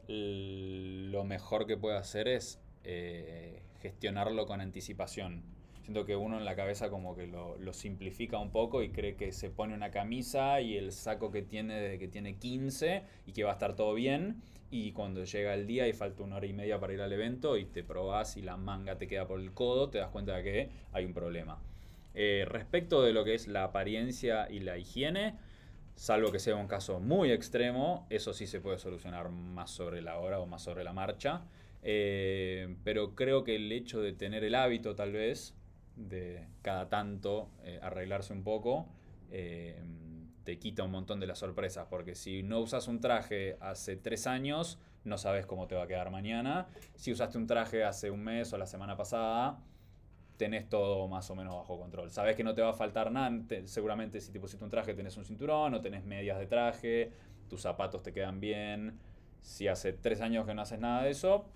lo 0.06 1.24
mejor 1.24 1.66
que 1.66 1.76
puede 1.76 1.96
hacer 1.96 2.28
es 2.28 2.60
eh, 2.84 3.64
gestionarlo 3.80 4.46
con 4.46 4.60
anticipación. 4.60 5.42
Siento 5.82 6.04
que 6.04 6.14
uno 6.14 6.38
en 6.38 6.44
la 6.44 6.54
cabeza 6.54 6.88
como 6.88 7.16
que 7.16 7.26
lo, 7.26 7.58
lo 7.58 7.72
simplifica 7.72 8.38
un 8.38 8.52
poco 8.52 8.80
y 8.80 8.90
cree 8.90 9.16
que 9.16 9.32
se 9.32 9.50
pone 9.50 9.74
una 9.74 9.90
camisa 9.90 10.60
y 10.60 10.76
el 10.76 10.92
saco 10.92 11.32
que 11.32 11.42
tiene 11.42 11.74
desde 11.74 11.98
que 11.98 12.06
tiene 12.06 12.36
15 12.36 13.02
y 13.26 13.32
que 13.32 13.42
va 13.42 13.50
a 13.50 13.54
estar 13.54 13.74
todo 13.74 13.92
bien. 13.92 14.40
Y 14.70 14.92
cuando 14.92 15.24
llega 15.24 15.52
el 15.52 15.66
día 15.66 15.88
y 15.88 15.92
falta 15.92 16.22
una 16.22 16.36
hora 16.36 16.46
y 16.46 16.52
media 16.52 16.78
para 16.78 16.92
ir 16.92 17.00
al 17.00 17.12
evento 17.12 17.56
y 17.56 17.64
te 17.64 17.82
probás 17.82 18.36
y 18.36 18.42
la 18.42 18.56
manga 18.56 18.98
te 18.98 19.08
queda 19.08 19.26
por 19.26 19.40
el 19.40 19.52
codo, 19.52 19.90
te 19.90 19.98
das 19.98 20.10
cuenta 20.10 20.36
de 20.36 20.44
que 20.44 20.70
hay 20.92 21.04
un 21.04 21.12
problema. 21.12 21.60
Eh, 22.18 22.46
respecto 22.48 23.02
de 23.02 23.12
lo 23.12 23.24
que 23.24 23.34
es 23.34 23.46
la 23.46 23.64
apariencia 23.64 24.50
y 24.50 24.60
la 24.60 24.78
higiene, 24.78 25.34
salvo 25.96 26.32
que 26.32 26.38
sea 26.38 26.56
un 26.56 26.66
caso 26.66 26.98
muy 26.98 27.30
extremo, 27.30 28.06
eso 28.08 28.32
sí 28.32 28.46
se 28.46 28.58
puede 28.58 28.78
solucionar 28.78 29.28
más 29.28 29.70
sobre 29.70 30.00
la 30.00 30.18
hora 30.18 30.40
o 30.40 30.46
más 30.46 30.62
sobre 30.62 30.82
la 30.82 30.94
marcha. 30.94 31.42
Eh, 31.82 32.74
pero 32.84 33.14
creo 33.14 33.44
que 33.44 33.56
el 33.56 33.70
hecho 33.70 34.00
de 34.00 34.14
tener 34.14 34.44
el 34.44 34.54
hábito 34.54 34.96
tal 34.96 35.12
vez, 35.12 35.54
de 35.94 36.46
cada 36.62 36.88
tanto 36.88 37.50
eh, 37.64 37.78
arreglarse 37.82 38.32
un 38.32 38.42
poco, 38.42 38.88
te 39.28 40.58
quita 40.58 40.84
un 40.84 40.92
montón 40.92 41.20
de 41.20 41.26
las 41.26 41.40
sorpresas, 41.40 41.86
porque 41.90 42.14
si 42.14 42.42
no 42.42 42.60
usas 42.60 42.88
un 42.88 43.00
traje 43.00 43.58
hace 43.60 43.96
tres 43.96 44.26
años, 44.26 44.78
no 45.04 45.18
sabes 45.18 45.44
cómo 45.44 45.66
te 45.66 45.74
va 45.74 45.82
a 45.82 45.86
quedar 45.86 46.10
mañana. 46.10 46.68
Si 46.94 47.12
usaste 47.12 47.36
un 47.36 47.46
traje 47.46 47.84
hace 47.84 48.10
un 48.10 48.24
mes 48.24 48.52
o 48.54 48.58
la 48.58 48.66
semana 48.66 48.96
pasada, 48.96 49.58
tenés 50.36 50.68
todo 50.68 51.08
más 51.08 51.30
o 51.30 51.34
menos 51.34 51.54
bajo 51.56 51.78
control. 51.78 52.10
Sabes 52.10 52.36
que 52.36 52.44
no 52.44 52.54
te 52.54 52.62
va 52.62 52.70
a 52.70 52.74
faltar 52.74 53.10
nada. 53.10 53.30
te- 53.48 53.66
seguramente 53.66 54.20
si 54.20 54.30
te 54.32 54.38
pusiste 54.40 54.64
un 54.64 54.70
traje 54.70 54.94
tenés 54.94 55.16
un 55.16 55.24
cinturón 55.24 55.74
o 55.74 55.80
tenés 55.80 56.04
medias 56.04 56.38
de 56.38 56.46
traje, 56.46 57.12
tus 57.48 57.62
zapatos 57.62 58.02
te 58.02 58.12
quedan 58.12 58.40
bien. 58.40 58.98
Si 59.40 59.68
hace 59.68 59.92
tres 59.92 60.20
años 60.20 60.46
que 60.46 60.54
no 60.54 60.62
haces 60.62 60.78
nada 60.80 61.04
de 61.04 61.10
eso, 61.10 61.46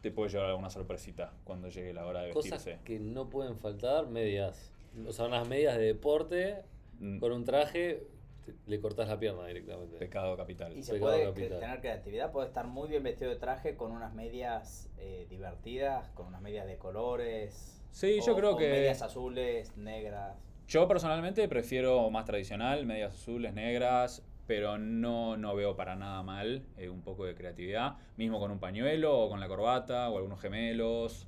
te 0.00 0.10
puede 0.10 0.30
llevar 0.30 0.50
alguna 0.50 0.70
sorpresita 0.70 1.32
cuando 1.44 1.68
llegue 1.68 1.92
la 1.92 2.06
hora 2.06 2.22
de 2.22 2.32
Cosas 2.32 2.64
vestirse. 2.64 2.80
que 2.84 2.98
no 3.00 3.28
pueden 3.30 3.56
faltar, 3.56 4.08
medias. 4.08 4.72
O 5.06 5.12
sea, 5.12 5.26
unas 5.26 5.46
medias 5.48 5.76
de 5.76 5.84
deporte 5.84 6.62
Mm, 7.00 7.20
con 7.20 7.30
un 7.30 7.44
traje, 7.44 8.02
te- 8.44 8.54
le 8.66 8.80
cortás 8.80 9.08
la 9.08 9.18
pierna 9.20 9.46
directamente. 9.46 9.98
Pecado 9.98 10.36
capital. 10.36 10.76
Y 10.76 10.82
se 10.82 10.94
Pecado 10.94 11.12
puede 11.12 11.24
capital. 11.26 11.60
tener 11.60 11.80
creatividad, 11.80 12.32
puede 12.32 12.48
estar 12.48 12.66
muy 12.66 12.88
bien 12.88 13.04
vestido 13.04 13.30
de 13.30 13.36
traje 13.36 13.76
con 13.76 13.92
unas 13.92 14.12
medias 14.14 14.90
eh, 14.98 15.26
divertidas, 15.30 16.10
con 16.10 16.26
unas 16.26 16.40
medias 16.42 16.66
de 16.66 16.76
colores. 16.76 17.77
Sí, 17.90 18.20
yo 18.24 18.36
creo 18.36 18.56
que- 18.56 18.68
Medias 18.70 19.02
azules, 19.02 19.76
negras. 19.76 20.36
Yo 20.68 20.86
personalmente 20.86 21.48
prefiero 21.48 22.10
más 22.10 22.24
tradicional, 22.26 22.84
medias 22.84 23.14
azules, 23.14 23.54
negras, 23.54 24.22
pero 24.46 24.78
no, 24.78 25.36
no 25.36 25.54
veo 25.54 25.76
para 25.76 25.96
nada 25.96 26.22
mal 26.22 26.62
eh, 26.76 26.88
un 26.88 27.02
poco 27.02 27.24
de 27.24 27.34
creatividad, 27.34 27.96
mismo 28.16 28.38
con 28.38 28.50
un 28.50 28.58
pañuelo 28.58 29.18
o 29.18 29.28
con 29.28 29.40
la 29.40 29.48
corbata 29.48 30.08
o 30.10 30.16
algunos 30.18 30.40
gemelos. 30.40 31.26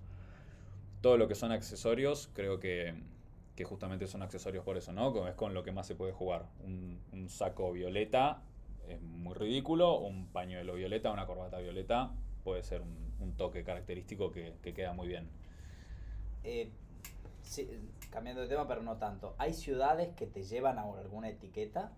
Todo 1.01 1.17
lo 1.17 1.29
que 1.29 1.35
son 1.35 1.53
accesorios, 1.53 2.31
creo 2.35 2.61
que, 2.61 2.95
que 3.57 3.65
justamente 3.65 4.07
son 4.07 4.23
accesorios 4.23 4.65
por 4.65 4.77
eso, 4.77 4.93
¿no? 4.93 5.27
Es 5.27 5.35
con 5.35 5.55
lo 5.55 5.63
que 5.63 5.73
más 5.73 5.87
se 5.87 5.95
puede 5.95 6.13
jugar. 6.13 6.47
Un, 6.63 7.01
un 7.13 7.29
saco 7.31 7.73
violeta 7.73 8.43
es 8.89 9.01
muy 9.01 9.35
ridículo, 9.35 9.99
un 9.99 10.27
pañuelo 10.27 10.75
violeta, 10.75 11.11
una 11.11 11.27
corbata 11.27 11.59
violeta 11.59 12.13
puede 12.45 12.63
ser 12.63 12.83
un, 12.83 13.15
un 13.21 13.37
toque 13.37 13.65
característico 13.65 14.31
que, 14.31 14.55
que 14.63 14.75
queda 14.75 14.93
muy 14.93 15.09
bien. 15.09 15.29
Eh, 16.45 16.71
sí, 17.43 17.69
cambiando 18.11 18.43
de 18.43 18.49
tema, 18.49 18.67
pero 18.67 18.83
no 18.83 18.97
tanto. 18.97 19.35
¿Hay 19.39 19.53
ciudades 19.53 20.15
que 20.15 20.27
te 20.27 20.43
llevan 20.43 20.79
a 20.79 20.83
alguna 20.83 21.29
etiqueta? 21.29 21.93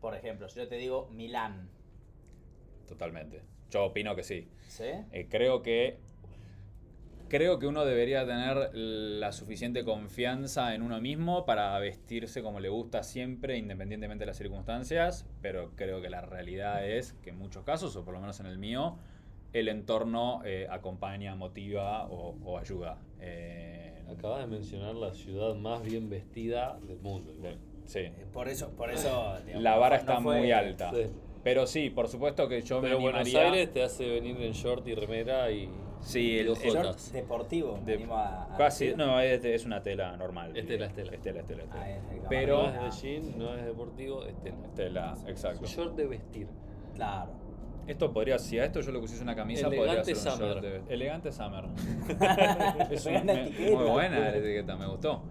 Por 0.00 0.14
ejemplo, 0.14 0.48
si 0.48 0.58
yo 0.58 0.68
te 0.68 0.76
digo 0.76 1.08
Milán, 1.12 1.70
Totalmente. 2.86 3.42
Yo 3.70 3.84
opino 3.84 4.14
que 4.14 4.22
sí. 4.22 4.48
¿sí? 4.68 4.84
Eh, 5.12 5.26
creo 5.28 5.62
que 5.62 5.98
creo 7.28 7.58
que 7.58 7.66
uno 7.66 7.84
debería 7.84 8.24
tener 8.24 8.70
la 8.72 9.32
suficiente 9.32 9.84
confianza 9.84 10.76
en 10.76 10.82
uno 10.82 11.00
mismo 11.00 11.44
para 11.44 11.76
vestirse 11.80 12.40
como 12.40 12.60
le 12.60 12.68
gusta 12.68 13.02
siempre, 13.02 13.56
independientemente 13.56 14.22
de 14.22 14.26
las 14.26 14.36
circunstancias, 14.36 15.26
pero 15.42 15.72
creo 15.74 16.00
que 16.00 16.08
la 16.08 16.20
realidad 16.20 16.88
es 16.88 17.14
que 17.24 17.30
en 17.30 17.38
muchos 17.38 17.64
casos, 17.64 17.96
o 17.96 18.04
por 18.04 18.14
lo 18.14 18.20
menos 18.20 18.38
en 18.38 18.46
el 18.46 18.58
mío, 18.58 18.98
el 19.52 19.68
entorno 19.68 20.42
eh, 20.44 20.68
acompaña, 20.70 21.34
motiva 21.34 22.06
o, 22.06 22.36
o 22.44 22.58
ayuda. 22.58 22.98
Eh, 23.20 23.82
Acabas 24.08 24.40
de 24.40 24.46
mencionar 24.46 24.94
la 24.94 25.12
ciudad 25.12 25.54
más 25.56 25.82
bien 25.82 26.08
vestida 26.08 26.78
del 26.86 26.98
mundo. 27.00 27.32
igual. 27.32 27.58
sí. 27.84 27.98
Eh, 28.00 28.24
Por 28.32 28.48
eso, 28.48 28.70
por 28.70 28.90
eso. 28.90 29.34
digamos, 29.44 29.62
La 29.62 29.76
vara 29.76 29.96
está 29.96 30.14
no 30.14 30.22
fue- 30.22 30.38
muy 30.38 30.52
alta. 30.52 30.90
Sí. 30.92 31.02
Pero 31.42 31.66
sí, 31.66 31.90
por 31.90 32.08
supuesto 32.08 32.48
que 32.48 32.62
yo 32.62 32.80
Pero 32.80 32.96
me 32.96 33.02
Buenos 33.04 33.20
animaría... 33.22 33.50
Aires 33.52 33.72
te 33.72 33.82
hace 33.82 34.08
venir 34.08 34.40
en 34.42 34.52
short 34.52 34.86
y 34.88 34.94
remera 34.94 35.50
y 35.50 35.68
Sí, 36.00 36.38
el, 36.38 36.48
el-. 36.48 36.54
Short 36.56 36.98
deportivo, 37.12 37.78
me 37.78 37.84
de- 37.84 37.94
animo 37.94 38.16
a- 38.16 38.54
a 38.54 38.56
casi, 38.56 38.86
decir. 38.86 38.98
no, 38.98 39.20
es, 39.20 39.44
es 39.44 39.64
una 39.64 39.82
tela 39.82 40.16
normal. 40.16 40.56
Es 40.56 40.66
tela, 40.66 40.86
es 40.86 40.94
tela. 40.94 41.12
Es 41.12 41.20
tela, 41.20 41.40
es 41.40 41.46
tela, 41.46 41.62
es 41.64 41.70
tela. 41.70 41.82
Ah, 41.84 41.90
es 41.90 42.10
de 42.22 42.28
Pero- 42.28 42.62
No 42.70 42.86
es 42.88 43.00
de 43.02 43.08
jean, 43.20 43.38
no 43.38 43.54
es 43.54 43.64
deportivo, 43.64 44.24
es 44.24 44.36
tela. 44.40 44.56
Tela, 44.74 45.14
exacto. 45.26 45.66
Short 45.66 45.96
de 45.96 46.06
vestir. 46.06 46.46
Claro. 46.94 47.30
Esto 47.86 48.12
podría, 48.12 48.38
si 48.38 48.58
a 48.58 48.64
esto 48.64 48.80
yo 48.80 48.90
le 48.92 48.98
pusiese 48.98 49.22
una 49.22 49.36
camisa, 49.36 49.66
podría 49.66 49.84
Elegante 49.84 50.14
ser 50.14 50.32
un 50.32 50.38
short 50.38 50.52
summer. 50.54 50.82
de- 50.84 50.94
Elegante 50.94 51.32
Summer. 51.32 51.64
es 52.90 53.06
un- 53.06 53.12
Buena 53.12 53.32
me- 53.34 53.42
etiqueta. 53.48 53.76
muy 53.76 53.90
buena 53.90 54.18
la 54.18 54.36
etiqueta, 54.36 54.76
me 54.76 54.86
gustó. 54.86 55.22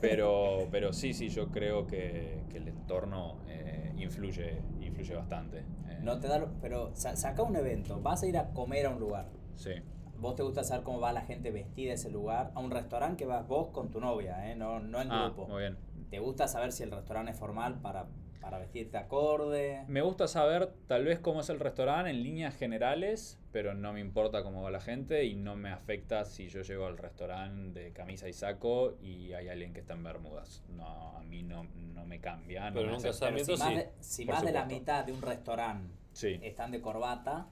Pero, 0.00 0.68
pero 0.70 0.92
sí, 0.92 1.12
sí, 1.12 1.28
yo 1.28 1.48
creo 1.48 1.86
que, 1.86 2.42
que 2.50 2.56
el 2.58 2.68
entorno 2.68 3.36
eh, 3.46 3.92
influye, 3.98 4.60
influye 4.80 5.14
bastante. 5.14 5.58
Eh, 5.58 5.98
No 6.02 6.18
te 6.18 6.26
da, 6.28 6.44
pero 6.60 6.90
sa- 6.94 7.14
saca 7.14 7.42
un 7.42 7.54
evento, 7.56 8.00
vas 8.00 8.22
a 8.22 8.26
ir 8.26 8.36
a 8.38 8.48
comer 8.50 8.86
a 8.86 8.90
un 8.90 8.98
lugar. 8.98 9.28
Sí. 9.54 9.70
Vos 10.18 10.34
te 10.34 10.42
gusta 10.42 10.64
saber 10.64 10.82
cómo 10.84 10.98
va 11.00 11.12
la 11.12 11.20
gente 11.22 11.50
vestida 11.50 11.92
a 11.92 11.94
ese 11.94 12.10
lugar, 12.10 12.50
a 12.54 12.60
un 12.60 12.70
restaurante 12.70 13.18
que 13.18 13.26
vas 13.26 13.46
vos 13.46 13.68
con 13.68 13.90
tu 13.90 14.00
novia, 14.00 14.50
¿eh? 14.50 14.56
no, 14.56 14.80
no 14.80 15.00
en 15.00 15.10
Ah, 15.12 15.26
grupo. 15.26 15.46
muy 15.48 15.60
bien. 15.60 15.76
¿Te 16.10 16.18
gusta 16.20 16.48
saber 16.48 16.72
si 16.72 16.82
el 16.82 16.90
restaurante 16.90 17.32
es 17.32 17.38
formal 17.38 17.80
para, 17.80 18.06
para 18.42 18.58
vestirte 18.58 18.98
acorde? 18.98 19.84
Me 19.88 20.02
gusta 20.02 20.26
saber 20.28 20.70
tal 20.88 21.04
vez 21.04 21.20
cómo 21.20 21.40
es 21.40 21.48
el 21.48 21.60
restaurante 21.60 22.10
en 22.10 22.22
líneas 22.22 22.54
generales, 22.56 23.38
pero 23.52 23.72
no 23.72 23.92
me 23.92 24.00
importa 24.00 24.42
cómo 24.42 24.62
va 24.62 24.70
la 24.70 24.80
gente 24.80 25.24
y 25.24 25.36
no 25.36 25.56
me 25.56 25.70
afecta 25.70 26.24
si 26.24 26.48
yo 26.48 26.62
llego 26.62 26.86
al 26.86 26.98
restaurante 26.98 27.80
de 27.80 27.92
camisa 27.92 28.28
y 28.28 28.32
saco 28.32 28.96
y 29.00 29.32
hay 29.32 29.48
alguien 29.48 29.72
que 29.72 29.80
está 29.80 29.94
en 29.94 30.02
bermudas. 30.02 30.62
No, 30.68 31.16
a 31.16 31.22
mí 31.22 31.42
no, 31.44 31.64
no 31.94 32.04
me 32.04 32.20
cambia. 32.20 32.68
no 32.70 32.74
Pero 32.74 32.90
me 32.90 32.96
Pero 32.96 33.08
casamiento 33.12 33.56
si 33.56 33.62
más, 33.62 33.68
sí. 33.70 33.74
de, 33.76 33.90
si 34.00 34.24
más 34.26 34.44
de 34.44 34.52
la 34.52 34.64
mitad 34.66 35.04
de 35.04 35.12
un 35.12 35.22
restaurante 35.22 35.94
Sí. 36.12 36.38
están 36.42 36.72
de 36.72 36.82
corbata 36.82 37.46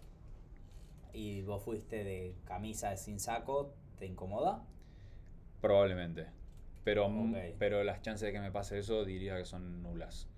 y 1.13 1.43
vos 1.43 1.63
fuiste 1.63 2.05
de 2.05 2.35
camisa 2.45 2.97
sin 2.97 3.19
saco, 3.21 3.73
¿te 3.99 4.07
incomoda? 4.07 4.63
Probablemente. 5.61 6.27
Pero, 6.85 7.11
pero 7.59 7.85
las 7.85 8.01
chances 8.01 8.27
de 8.27 8.33
que 8.33 8.41
me 8.41 8.51
pase 8.51 8.79
eso 8.79 9.05
diría 9.05 9.37
que 9.37 9.45
son 9.45 9.83
nulas. 9.83 10.29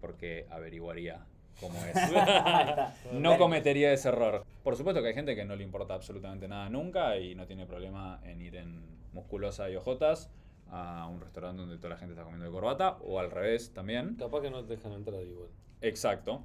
Porque 0.00 0.46
averiguaría 0.50 1.26
cómo 1.60 1.78
es. 1.84 1.94
No 3.12 3.38
cometería 3.38 3.92
ese 3.92 4.08
error. 4.08 4.44
Por 4.62 4.76
supuesto 4.76 5.02
que 5.02 5.08
hay 5.08 5.14
gente 5.14 5.34
que 5.34 5.44
no 5.44 5.56
le 5.56 5.64
importa 5.64 5.94
absolutamente 5.94 6.48
nada 6.48 6.68
nunca 6.68 7.16
y 7.16 7.34
no 7.34 7.46
tiene 7.46 7.66
problema 7.66 8.20
en 8.24 8.40
ir 8.40 8.56
en 8.56 8.82
musculosa 9.12 9.70
y 9.70 9.76
ojotas 9.76 10.30
a 10.70 11.06
un 11.06 11.20
restaurante 11.20 11.62
donde 11.62 11.78
toda 11.78 11.90
la 11.90 11.96
gente 11.96 12.12
está 12.12 12.24
comiendo 12.24 12.44
de 12.44 12.52
corbata 12.52 12.98
o 13.00 13.18
al 13.18 13.30
revés 13.30 13.72
también. 13.72 14.16
Capaz 14.16 14.42
que 14.42 14.50
no 14.50 14.64
te 14.64 14.76
dejan 14.76 14.92
entrar 14.92 15.22
igual. 15.22 15.48
Exacto. 15.80 16.42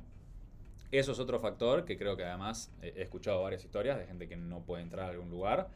Eso 0.92 1.12
es 1.12 1.20
otro 1.20 1.40
factor 1.40 1.86
que 1.86 1.98
creo 1.98 2.16
que 2.16 2.24
además 2.24 2.72
he 2.82 3.02
escuchado 3.02 3.42
varias 3.42 3.66
historias 3.66 3.98
de 3.98 4.06
gente 4.06 4.28
que 4.28 4.38
no 4.38 4.62
puede 4.62 4.84
entrar 4.84 5.08
a 5.08 5.10
algún 5.10 5.30
lugar 5.30 5.70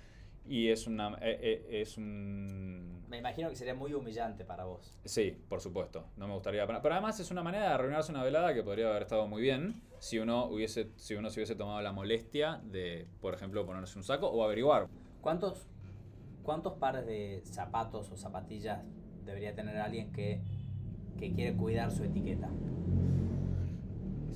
y 0.48 0.70
es 0.70 0.88
una 0.88 1.18
eh, 1.22 1.40
eh, 1.42 1.82
es 1.82 1.98
un 1.98 3.04
Me 3.08 3.18
imagino 3.18 3.50
que 3.50 3.56
sería 3.56 3.74
muy 3.74 3.94
humillante 3.94 4.46
para 4.46 4.66
vos. 4.66 4.98
Sí, 5.06 5.38
por 5.50 5.62
supuesto. 5.62 6.06
No 6.18 6.28
me 6.28 6.34
gustaría. 6.34 6.66
Pero 6.66 6.94
además 6.94 7.20
es 7.20 7.32
una 7.32 7.44
manera 7.44 7.68
de 7.68 7.74
arruinarse 7.74 8.12
una 8.12 8.24
velada 8.24 8.54
que 8.54 8.64
podría 8.64 8.90
haber 8.90 9.04
estado 9.04 9.28
muy 9.28 9.42
bien 9.42 9.82
si 10.00 10.20
uno 10.20 10.46
hubiese, 10.46 10.92
si 10.96 11.16
uno 11.16 11.30
se 11.30 11.40
hubiese 11.40 11.56
tomado 11.56 11.82
la 11.82 11.92
molestia 11.92 12.62
de, 12.64 13.08
por 13.22 13.34
ejemplo, 13.34 13.66
ponerse 13.66 13.98
un 13.98 14.04
saco 14.04 14.28
o 14.28 14.44
averiguar. 14.44 14.88
¿Cuántos, 15.22 15.68
¿Cuántos 16.44 16.74
pares 16.74 17.06
de 17.06 17.42
zapatos 17.46 18.12
o 18.12 18.18
zapatillas 18.18 18.84
debería 19.26 19.56
tener 19.56 19.78
alguien 19.78 20.12
que, 20.12 20.42
que 21.18 21.34
quiere 21.34 21.56
cuidar 21.56 21.92
su 21.92 22.04
etiqueta? 22.04 22.50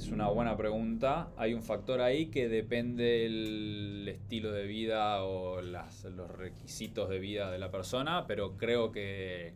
Es 0.02 0.10
una 0.10 0.30
buena 0.30 0.58
pregunta. 0.58 1.30
Hay 1.38 1.54
un 1.54 1.62
factor 1.62 2.02
ahí 2.02 2.32
que 2.32 2.50
depende 2.50 3.04
del 3.04 4.08
estilo 4.08 4.52
de 4.52 4.66
vida 4.66 5.24
o 5.24 5.62
las- 5.62 6.06
los 6.06 6.28
requisitos 6.32 7.08
de 7.08 7.20
vida 7.20 7.52
de 7.52 7.60
la 7.60 7.70
persona, 7.70 8.26
pero 8.26 8.58
creo 8.58 8.92
que 8.92 9.54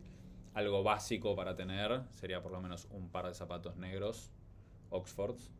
algo 0.54 0.84
básico 0.84 1.34
para 1.34 1.56
tener 1.56 2.02
sería 2.12 2.44
por 2.44 2.52
lo 2.52 2.60
menos 2.60 2.86
un 2.92 3.08
par 3.08 3.26
de 3.26 3.34
zapatos 3.34 3.76
negros, 3.76 4.30
Oxfords, 4.90 5.50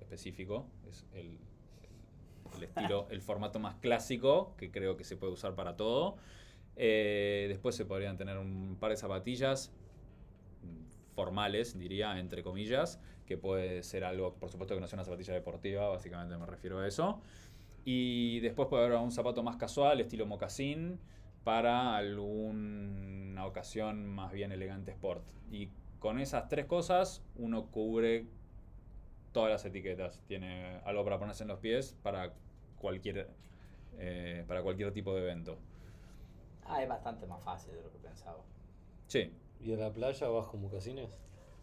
específico. 0.00 0.66
Es 0.88 1.04
el, 1.12 1.38
el 2.56 2.62
estilo, 2.62 3.08
el 3.10 3.20
formato 3.20 3.58
más 3.58 3.74
clásico 3.76 4.54
que 4.56 4.70
creo 4.70 4.96
que 4.96 5.04
se 5.04 5.18
puede 5.18 5.34
usar 5.34 5.54
para 5.54 5.76
todo. 5.76 6.16
Eh, 6.76 7.44
después 7.50 7.76
se 7.76 7.84
podrían 7.84 8.16
tener 8.16 8.38
un 8.38 8.78
par 8.80 8.90
de 8.90 8.96
zapatillas 8.96 9.70
formales, 11.14 11.78
diría, 11.78 12.18
entre 12.18 12.42
comillas, 12.42 13.00
que 13.26 13.36
puede 13.36 13.82
ser 13.82 14.04
algo, 14.04 14.34
por 14.34 14.50
supuesto 14.50 14.74
que 14.74 14.80
no 14.80 14.86
sea 14.86 14.96
una 14.96 15.04
zapatilla 15.04 15.34
deportiva, 15.34 15.88
básicamente 15.88 16.36
me 16.36 16.46
refiero 16.46 16.80
a 16.80 16.86
eso. 16.86 17.20
Y 17.84 18.40
después 18.40 18.68
puede 18.68 18.84
haber 18.84 18.98
un 18.98 19.12
zapato 19.12 19.42
más 19.42 19.56
casual, 19.56 20.00
estilo 20.00 20.26
mocasín, 20.26 20.98
para 21.44 21.96
alguna 21.96 23.46
ocasión 23.46 24.06
más 24.06 24.32
bien 24.32 24.52
elegante 24.52 24.90
sport. 24.90 25.24
Y 25.50 25.70
con 25.98 26.18
esas 26.18 26.48
tres 26.48 26.66
cosas 26.66 27.22
uno 27.36 27.66
cubre 27.66 28.26
todas 29.32 29.50
las 29.50 29.64
etiquetas. 29.64 30.20
Tiene 30.26 30.80
algo 30.84 31.04
para 31.04 31.18
ponerse 31.18 31.44
en 31.44 31.48
los 31.48 31.58
pies 31.58 31.96
para 32.02 32.32
cualquier, 32.78 33.28
eh, 33.98 34.44
para 34.46 34.62
cualquier 34.62 34.92
tipo 34.92 35.14
de 35.14 35.22
evento. 35.22 35.58
Ah, 36.66 36.82
es 36.82 36.88
bastante 36.88 37.26
más 37.26 37.42
fácil 37.42 37.74
de 37.74 37.82
lo 37.82 37.90
que 37.90 37.98
pensaba. 37.98 38.38
Sí, 39.06 39.32
¿Y 39.62 39.72
a 39.72 39.76
la 39.76 39.92
playa 39.92 40.28
vas 40.28 40.46
con 40.48 40.62
mocasines? 40.62 41.10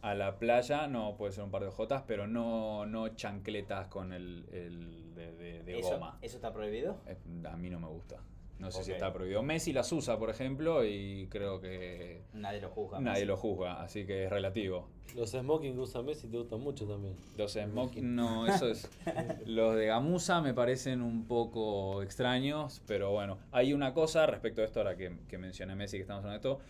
A 0.01 0.13
la 0.13 0.37
playa 0.37 0.87
no 0.87 1.15
puede 1.17 1.31
ser 1.33 1.43
un 1.43 1.51
par 1.51 1.63
de 1.63 1.71
jotas, 1.71 2.03
pero 2.07 2.27
no, 2.27 2.85
no 2.85 3.07
chancletas 3.09 3.87
con 3.87 4.13
el, 4.13 4.45
el 4.51 5.13
de, 5.15 5.33
de- 5.33 5.63
de 5.63 5.79
¿Eso, 5.79 5.91
goma. 5.93 6.19
¿Eso 6.21 6.35
está 6.37 6.53
prohibido? 6.53 6.97
Eh, 7.07 7.17
A 7.51 7.57
mí 7.57 7.69
no 7.69 7.79
me 7.79 7.87
gusta. 7.87 8.21
No 8.59 8.71
sé 8.71 8.83
si 8.83 8.91
está 8.91 9.13
prohibido. 9.13 9.43
Messi 9.43 9.71
las 9.71 9.91
usa, 9.91 10.17
por 10.17 10.31
ejemplo, 10.31 10.83
y 10.83 11.27
creo 11.29 11.59
que 11.61 12.21
Nadie 12.33 12.59
lo 12.59 12.69
juzga. 12.69 12.99
nadie 12.99 13.19
Messi. 13.19 13.25
lo 13.27 13.37
juzga, 13.37 13.81
así 13.83 14.05
que 14.07 14.23
es 14.25 14.29
relativo. 14.31 14.87
Los 15.15 15.29
smoking 15.31 15.73
que 15.75 15.79
usa 15.79 16.01
Messi 16.01 16.27
te 16.27 16.37
gustan 16.37 16.61
mucho 16.61 16.87
también. 16.87 17.15
Los 17.37 17.53
smoking, 17.53 18.15
no, 18.15 18.47
eso 18.47 18.67
es. 18.69 18.89
Los 19.45 19.75
de 19.75 19.85
gamuza 19.87 20.41
me 20.41 20.55
parecen 20.55 21.01
un 21.03 21.25
poco 21.27 22.01
extraños, 22.01 22.81
pero 22.87 23.11
bueno. 23.11 23.37
Hay 23.51 23.73
una 23.73 23.93
cosa 23.93 24.25
respecto 24.25 24.61
a 24.61 24.65
esto, 24.65 24.79
ahora 24.79 24.97
que, 24.97 25.15
que 25.27 25.37
mencioné 25.37 25.75
Messi, 25.75 25.97
que 25.97 26.01
estamos 26.01 26.23
hablando 26.25 26.41
de 26.49 26.53
esto, 26.55 26.65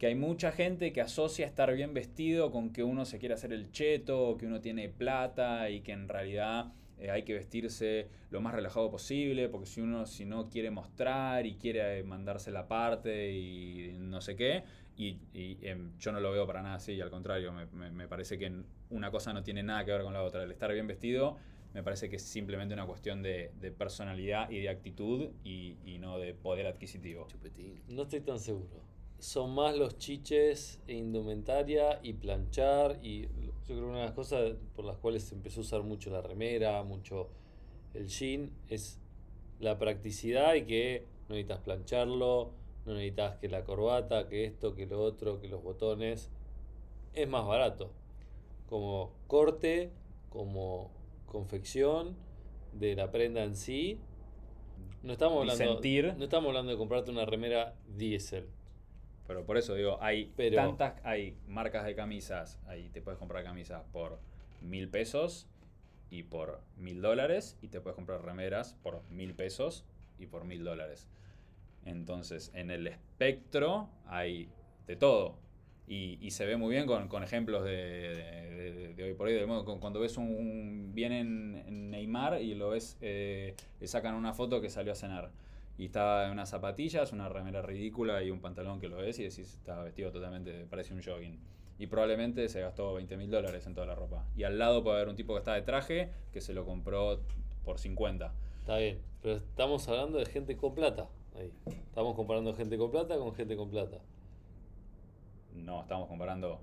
que 0.00 0.06
hay 0.06 0.14
mucha 0.14 0.50
gente 0.50 0.94
que 0.94 1.02
asocia 1.02 1.44
estar 1.46 1.70
bien 1.74 1.92
vestido 1.92 2.50
con 2.50 2.72
que 2.72 2.82
uno 2.82 3.04
se 3.04 3.18
quiere 3.18 3.34
hacer 3.34 3.52
el 3.52 3.70
cheto, 3.70 4.38
que 4.38 4.46
uno 4.46 4.62
tiene 4.62 4.88
plata 4.88 5.68
y 5.68 5.82
que 5.82 5.92
en 5.92 6.08
realidad 6.08 6.72
eh, 6.98 7.10
hay 7.10 7.22
que 7.22 7.34
vestirse 7.34 8.08
lo 8.30 8.40
más 8.40 8.54
relajado 8.54 8.90
posible, 8.90 9.50
porque 9.50 9.66
si 9.66 9.82
uno 9.82 10.06
si 10.06 10.24
no 10.24 10.48
quiere 10.48 10.70
mostrar 10.70 11.44
y 11.44 11.56
quiere 11.56 11.98
eh, 11.98 12.02
mandarse 12.02 12.50
la 12.50 12.66
parte 12.66 13.30
y 13.30 13.92
no 13.98 14.22
sé 14.22 14.36
qué, 14.36 14.64
y, 14.96 15.18
y, 15.34 15.58
em, 15.60 15.92
yo 15.98 16.12
no 16.12 16.20
lo 16.20 16.32
veo 16.32 16.46
para 16.46 16.62
nada 16.62 16.76
así, 16.76 16.98
al 16.98 17.10
contrario, 17.10 17.52
me, 17.52 17.90
me- 17.90 18.08
parece 18.08 18.38
que 18.38 18.50
una 18.88 19.10
cosa 19.10 19.34
no 19.34 19.42
tiene 19.42 19.62
nada 19.62 19.84
que 19.84 19.92
ver 19.92 20.02
con 20.02 20.14
la 20.14 20.22
otra. 20.22 20.42
El 20.44 20.50
estar 20.50 20.72
bien 20.72 20.86
vestido 20.86 21.36
me 21.74 21.82
parece 21.82 22.08
que 22.08 22.16
es 22.16 22.22
simplemente 22.22 22.72
una 22.72 22.86
cuestión 22.86 23.22
de, 23.22 23.50
de 23.60 23.70
personalidad 23.70 24.48
y 24.50 24.60
de 24.60 24.70
actitud 24.70 25.28
y, 25.44 25.76
y 25.84 25.98
no 25.98 26.18
de 26.18 26.32
poder 26.32 26.66
adquisitivo. 26.66 27.26
Chupetín. 27.28 27.82
No 27.88 28.02
estoy 28.04 28.20
tan 28.22 28.38
seguro. 28.38 28.88
Son 29.20 29.54
más 29.54 29.76
los 29.76 29.98
chiches 29.98 30.80
e 30.86 30.94
indumentaria 30.94 32.00
y 32.02 32.14
planchar 32.14 32.98
y 33.02 33.22
yo 33.22 33.52
creo 33.66 33.78
que 33.78 33.84
una 33.84 33.98
de 33.98 34.04
las 34.06 34.14
cosas 34.14 34.54
por 34.74 34.86
las 34.86 34.96
cuales 34.96 35.24
se 35.24 35.34
empezó 35.34 35.60
a 35.60 35.62
usar 35.62 35.82
mucho 35.82 36.10
la 36.10 36.22
remera, 36.22 36.82
mucho 36.82 37.28
el 37.92 38.08
jean, 38.08 38.50
es 38.68 38.98
la 39.58 39.78
practicidad 39.78 40.54
y 40.54 40.62
que 40.62 41.06
no 41.28 41.34
necesitas 41.34 41.60
plancharlo, 41.60 42.52
no 42.86 42.94
necesitas 42.94 43.36
que 43.36 43.48
la 43.48 43.62
corbata, 43.62 44.26
que 44.26 44.46
esto, 44.46 44.74
que 44.74 44.86
lo 44.86 45.02
otro, 45.02 45.38
que 45.38 45.48
los 45.48 45.62
botones. 45.62 46.30
Es 47.12 47.28
más 47.28 47.46
barato. 47.46 47.92
Como 48.68 49.12
corte, 49.26 49.90
como 50.30 50.90
confección 51.26 52.16
de 52.72 52.96
la 52.96 53.10
prenda 53.10 53.44
en 53.44 53.54
sí. 53.54 53.98
No 55.02 55.12
estamos 55.12 55.40
hablando, 55.40 55.80
no 56.16 56.24
estamos 56.24 56.48
hablando 56.48 56.72
de 56.72 56.78
comprarte 56.78 57.10
una 57.10 57.26
remera 57.26 57.74
diésel. 57.96 58.46
Pero 59.30 59.46
por 59.46 59.56
eso 59.56 59.76
digo, 59.76 59.96
hay 60.02 60.32
Pero- 60.36 60.56
tantas, 60.56 60.94
hay 61.04 61.36
marcas 61.46 61.84
de 61.84 61.94
camisas, 61.94 62.58
ahí 62.66 62.88
te 62.88 63.00
puedes 63.00 63.16
comprar 63.16 63.44
camisas 63.44 63.84
por 63.92 64.18
mil 64.60 64.88
pesos 64.88 65.46
y 66.10 66.24
por 66.24 66.60
mil 66.76 67.00
dólares, 67.00 67.56
y 67.62 67.68
te 67.68 67.80
puedes 67.80 67.94
comprar 67.94 68.24
remeras 68.24 68.74
por 68.82 69.04
mil 69.08 69.32
pesos 69.36 69.84
y 70.18 70.26
por 70.26 70.42
mil 70.44 70.64
dólares. 70.64 71.06
Entonces, 71.84 72.50
en 72.54 72.72
el 72.72 72.88
espectro 72.88 73.88
hay 74.06 74.48
de 74.88 74.96
todo. 74.96 75.36
Y, 75.86 76.18
y 76.20 76.32
se 76.32 76.44
ve 76.44 76.56
muy 76.56 76.70
bien 76.74 76.86
con, 76.88 77.06
con 77.06 77.22
ejemplos 77.22 77.62
de, 77.64 77.70
de- 77.70 78.72
de- 78.72 78.94
de 78.94 79.04
hoy 79.04 79.14
por 79.14 79.28
hoy. 79.28 79.34
del 79.34 79.46
mundo. 79.46 79.78
Cuando 79.78 80.00
ves 80.00 80.16
un, 80.16 80.26
un- 80.26 80.92
en 80.96 81.90
Neymar 81.92 82.42
y 82.42 82.56
lo 82.56 82.70
ves, 82.70 82.98
eh, 83.00 83.54
le 83.80 83.86
sacan 83.86 84.16
una 84.16 84.32
foto 84.34 84.60
que 84.60 84.70
salió 84.70 84.90
a 84.90 84.96
cenar. 84.96 85.30
Y 85.80 85.86
está 85.86 86.26
en 86.26 86.32
unas 86.32 86.50
zapatillas, 86.50 87.10
una 87.14 87.30
remera 87.30 87.62
ridícula 87.62 88.22
y 88.22 88.30
un 88.30 88.38
pantalón 88.42 88.80
que 88.80 88.88
lo 88.90 88.98
ves 88.98 89.18
y 89.18 89.22
decís, 89.22 89.54
está 89.54 89.82
vestido 89.82 90.12
totalmente, 90.12 90.66
parece 90.68 90.92
un 90.92 91.02
jogging. 91.02 91.40
Y 91.78 91.86
probablemente 91.86 92.46
se 92.50 92.60
gastó 92.60 92.92
20 92.92 93.16
mil 93.16 93.30
dólares 93.30 93.66
en 93.66 93.72
toda 93.72 93.86
la 93.86 93.94
ropa. 93.94 94.26
Y 94.36 94.42
al 94.42 94.58
lado 94.58 94.84
puede 94.84 94.96
haber 94.96 95.08
un 95.08 95.16
tipo 95.16 95.32
que 95.32 95.38
está 95.38 95.54
de 95.54 95.62
traje 95.62 96.10
que 96.34 96.42
se 96.42 96.52
lo 96.52 96.66
compró 96.66 97.22
por 97.64 97.78
50. 97.78 98.30
Está 98.58 98.76
bien, 98.76 99.00
pero 99.22 99.36
estamos 99.36 99.88
hablando 99.88 100.18
de 100.18 100.26
gente 100.26 100.54
con 100.58 100.74
plata. 100.74 101.08
Ahí. 101.34 101.50
Estamos 101.64 102.14
comparando 102.14 102.52
gente 102.52 102.76
con 102.76 102.90
plata 102.90 103.16
con 103.16 103.32
gente 103.32 103.56
con 103.56 103.70
plata. 103.70 104.02
No, 105.54 105.80
estamos 105.80 106.08
comparando 106.08 106.60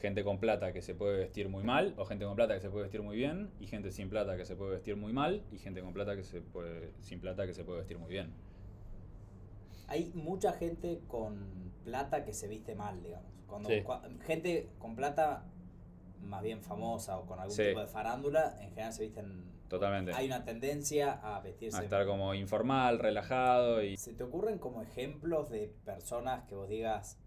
gente 0.00 0.24
con 0.24 0.38
plata 0.38 0.72
que 0.72 0.80
se 0.80 0.94
puede 0.94 1.18
vestir 1.18 1.50
muy 1.50 1.64
mal, 1.64 1.92
o 1.98 2.06
gente 2.06 2.24
con 2.24 2.34
plata 2.34 2.54
que 2.54 2.60
se 2.60 2.70
puede 2.70 2.84
vestir 2.84 3.02
muy 3.02 3.16
bien, 3.16 3.50
y 3.60 3.66
gente 3.66 3.90
sin 3.90 4.08
plata 4.08 4.38
que 4.38 4.46
se 4.46 4.56
puede 4.56 4.72
vestir 4.72 4.96
muy 4.96 5.12
mal, 5.12 5.42
y 5.52 5.58
gente 5.58 5.82
con 5.82 5.92
plata 5.92 6.16
que 6.16 6.24
se 6.24 6.40
puede, 6.40 6.92
sin 7.00 7.20
plata 7.20 7.46
que 7.46 7.52
se 7.52 7.62
puede 7.62 7.80
vestir 7.80 7.98
muy 7.98 8.10
bien. 8.10 8.32
Hay 9.88 10.10
mucha 10.14 10.52
gente 10.52 11.00
con 11.08 11.72
plata 11.84 12.24
que 12.24 12.32
se 12.32 12.48
viste 12.48 12.74
mal, 12.74 13.02
digamos. 13.02 13.30
Cuando, 13.46 13.68
Sí. 13.68 13.82
cua- 13.82 14.18
gente 14.22 14.70
con 14.78 14.96
plata 14.96 15.44
más 16.22 16.42
bien 16.42 16.62
famosa 16.62 17.18
o 17.18 17.26
con 17.26 17.38
algún 17.38 17.54
Sí. 17.54 17.64
tipo 17.68 17.80
de 17.80 17.86
farándula, 17.86 18.56
en 18.62 18.70
general 18.70 18.92
se 18.92 19.02
visten... 19.04 19.44
Totalmente. 19.68 20.12
Hay 20.14 20.26
una 20.26 20.44
tendencia 20.44 21.12
a 21.12 21.40
vestirse... 21.40 21.76
A 21.78 21.82
estar 21.82 22.06
como 22.06 22.34
informal, 22.34 22.98
relajado 22.98 23.82
y... 23.82 23.96
¿Se 23.96 24.12
te 24.14 24.22
ocurren 24.24 24.58
como 24.58 24.82
ejemplos 24.82 25.50
de 25.50 25.72
personas 25.84 26.44
que 26.44 26.54
vos 26.54 26.68
digas 26.68 27.18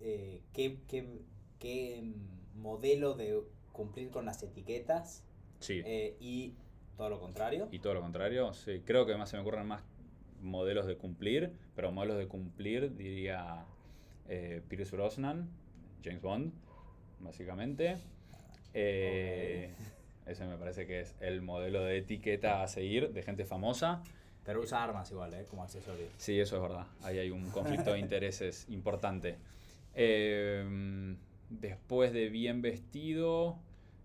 eh, 0.00 0.42
qué, 0.52 0.80
qué- 0.86 1.22
qué, 1.58 2.12
modelo 2.54 3.14
de 3.14 3.42
cumplir 3.72 4.10
con 4.10 4.24
las 4.24 4.42
etiquetas 4.42 5.24
Sí. 5.60 5.82
eh, 5.84 6.16
y 6.20 6.54
todo 6.96 7.10
lo 7.10 7.20
contrario? 7.20 7.68
Y 7.70 7.78
todo 7.80 7.94
lo 7.94 8.00
contrario, 8.00 8.52
sí. 8.54 8.82
Creo 8.84 9.04
que 9.06 9.16
más 9.16 9.28
se 9.30 9.36
me 9.36 9.42
ocurren 9.42 9.66
más 9.66 9.82
modelos 10.40 10.86
de 10.86 10.96
cumplir, 10.96 11.52
pero 11.74 11.92
modelos 11.92 12.18
de 12.18 12.26
cumplir 12.26 12.96
diría 12.96 13.64
eh, 14.28 14.62
Pierce 14.68 14.94
Brosnan, 14.94 15.48
James 16.04 16.22
Bond, 16.22 16.52
básicamente. 17.20 17.96
Eh, 18.74 19.70
Ese 20.26 20.46
me 20.46 20.56
parece 20.56 20.86
que 20.86 21.00
es 21.00 21.14
el 21.20 21.40
modelo 21.42 21.82
de 21.84 21.98
etiqueta 21.98 22.62
a 22.62 22.68
seguir 22.68 23.12
de 23.12 23.22
gente 23.22 23.44
famosa. 23.44 24.02
Pero 24.44 24.60
usa 24.60 24.82
armas 24.82 25.10
igual, 25.10 25.34
¿eh? 25.34 25.44
Como 25.50 25.64
accesorio. 25.64 26.06
Sí, 26.18 26.38
eso 26.38 26.56
es 26.56 26.62
verdad. 26.62 26.86
Ahí 27.02 27.18
hay 27.18 27.30
un 27.30 27.50
conflicto 27.50 27.92
de 27.92 27.98
intereses 27.98 28.66
importante. 28.70 29.36
Eh, 29.94 31.16
después 31.50 32.12
de 32.12 32.28
Bien 32.28 32.62
Vestido, 32.62 33.58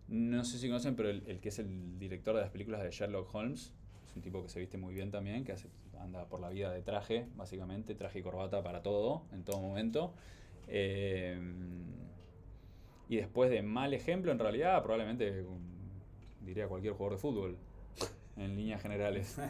no 0.07 0.43
sé 0.43 0.57
si 0.57 0.67
conocen, 0.67 0.95
pero 0.95 1.09
el, 1.09 1.23
el 1.27 1.39
que 1.39 1.49
es 1.49 1.59
el 1.59 1.99
director 1.99 2.35
de 2.35 2.41
las 2.41 2.49
películas 2.49 2.81
de 2.81 2.89
Sherlock 2.89 3.33
Holmes, 3.35 3.73
es 4.07 4.15
un 4.15 4.21
tipo 4.21 4.41
que 4.41 4.49
se 4.49 4.59
viste 4.59 4.77
muy 4.77 4.93
bien 4.93 5.11
también, 5.11 5.43
que 5.43 5.51
hace, 5.51 5.67
anda 6.03 6.25
por 6.25 6.39
la 6.39 6.49
vida 6.49 6.71
de 6.71 6.81
traje, 6.81 7.25
básicamente, 7.35 7.95
traje 7.95 8.19
y 8.19 8.21
corbata 8.21 8.61
para 8.63 8.81
todo, 8.81 9.23
en 9.31 9.43
todo 9.43 9.59
momento. 9.61 10.13
Eh, 10.67 11.39
y 13.09 13.17
después 13.17 13.49
de 13.49 13.61
mal 13.61 13.93
ejemplo, 13.93 14.31
en 14.31 14.39
realidad, 14.39 14.81
probablemente 14.83 15.45
diría 16.41 16.67
cualquier 16.67 16.93
jugador 16.93 17.17
de 17.17 17.21
fútbol, 17.21 17.57
en 18.37 18.55
líneas 18.55 18.81
generales. 18.81 19.37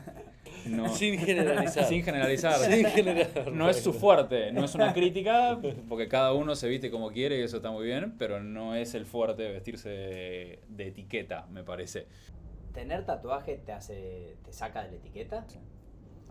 No- 0.65 0.89
Sin 0.89 1.17
generalizar. 1.17 1.85
Sin 1.85 2.03
generalizar. 2.03 2.59
Sin 2.59 2.85
generalizar. 2.85 3.51
No 3.51 3.69
es 3.69 3.81
su 3.81 3.93
fuerte, 3.93 4.51
no 4.51 4.65
es 4.65 4.75
una 4.75 4.93
crítica, 4.93 5.59
porque 5.89 6.07
cada 6.07 6.33
uno 6.33 6.55
se 6.55 6.67
viste 6.67 6.91
como 6.91 7.09
quiere 7.11 7.39
y 7.39 7.41
eso 7.43 7.57
está 7.57 7.71
muy 7.71 7.85
bien, 7.85 8.15
pero 8.19 8.43
no 8.43 8.75
es 8.75 8.93
el 8.93 9.05
fuerte 9.05 9.49
vestirse 9.51 9.89
de, 9.89 10.59
de 10.67 10.87
etiqueta, 10.87 11.47
me 11.49 11.63
parece. 11.63 12.05
¿Tener 12.73 13.05
tatuaje 13.05 13.57
te 13.65 13.71
hace. 13.71 14.35
te 14.45 14.53
saca 14.53 14.83
de 14.83 14.91
la 14.91 14.97
etiqueta? 14.97 15.45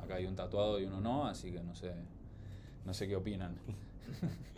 Acá 0.03 0.17
hay 0.17 0.27
un 0.27 0.37
tatuado 0.37 0.81
y 0.81 0.85
uno 0.85 1.01
no, 1.01 1.27
así 1.27 1.53
que 1.53 1.63
no 1.63 1.75
sé, 1.75 1.93
no 2.85 2.95
sé 2.95 3.09
qué 3.09 3.17
opinan. 3.17 3.57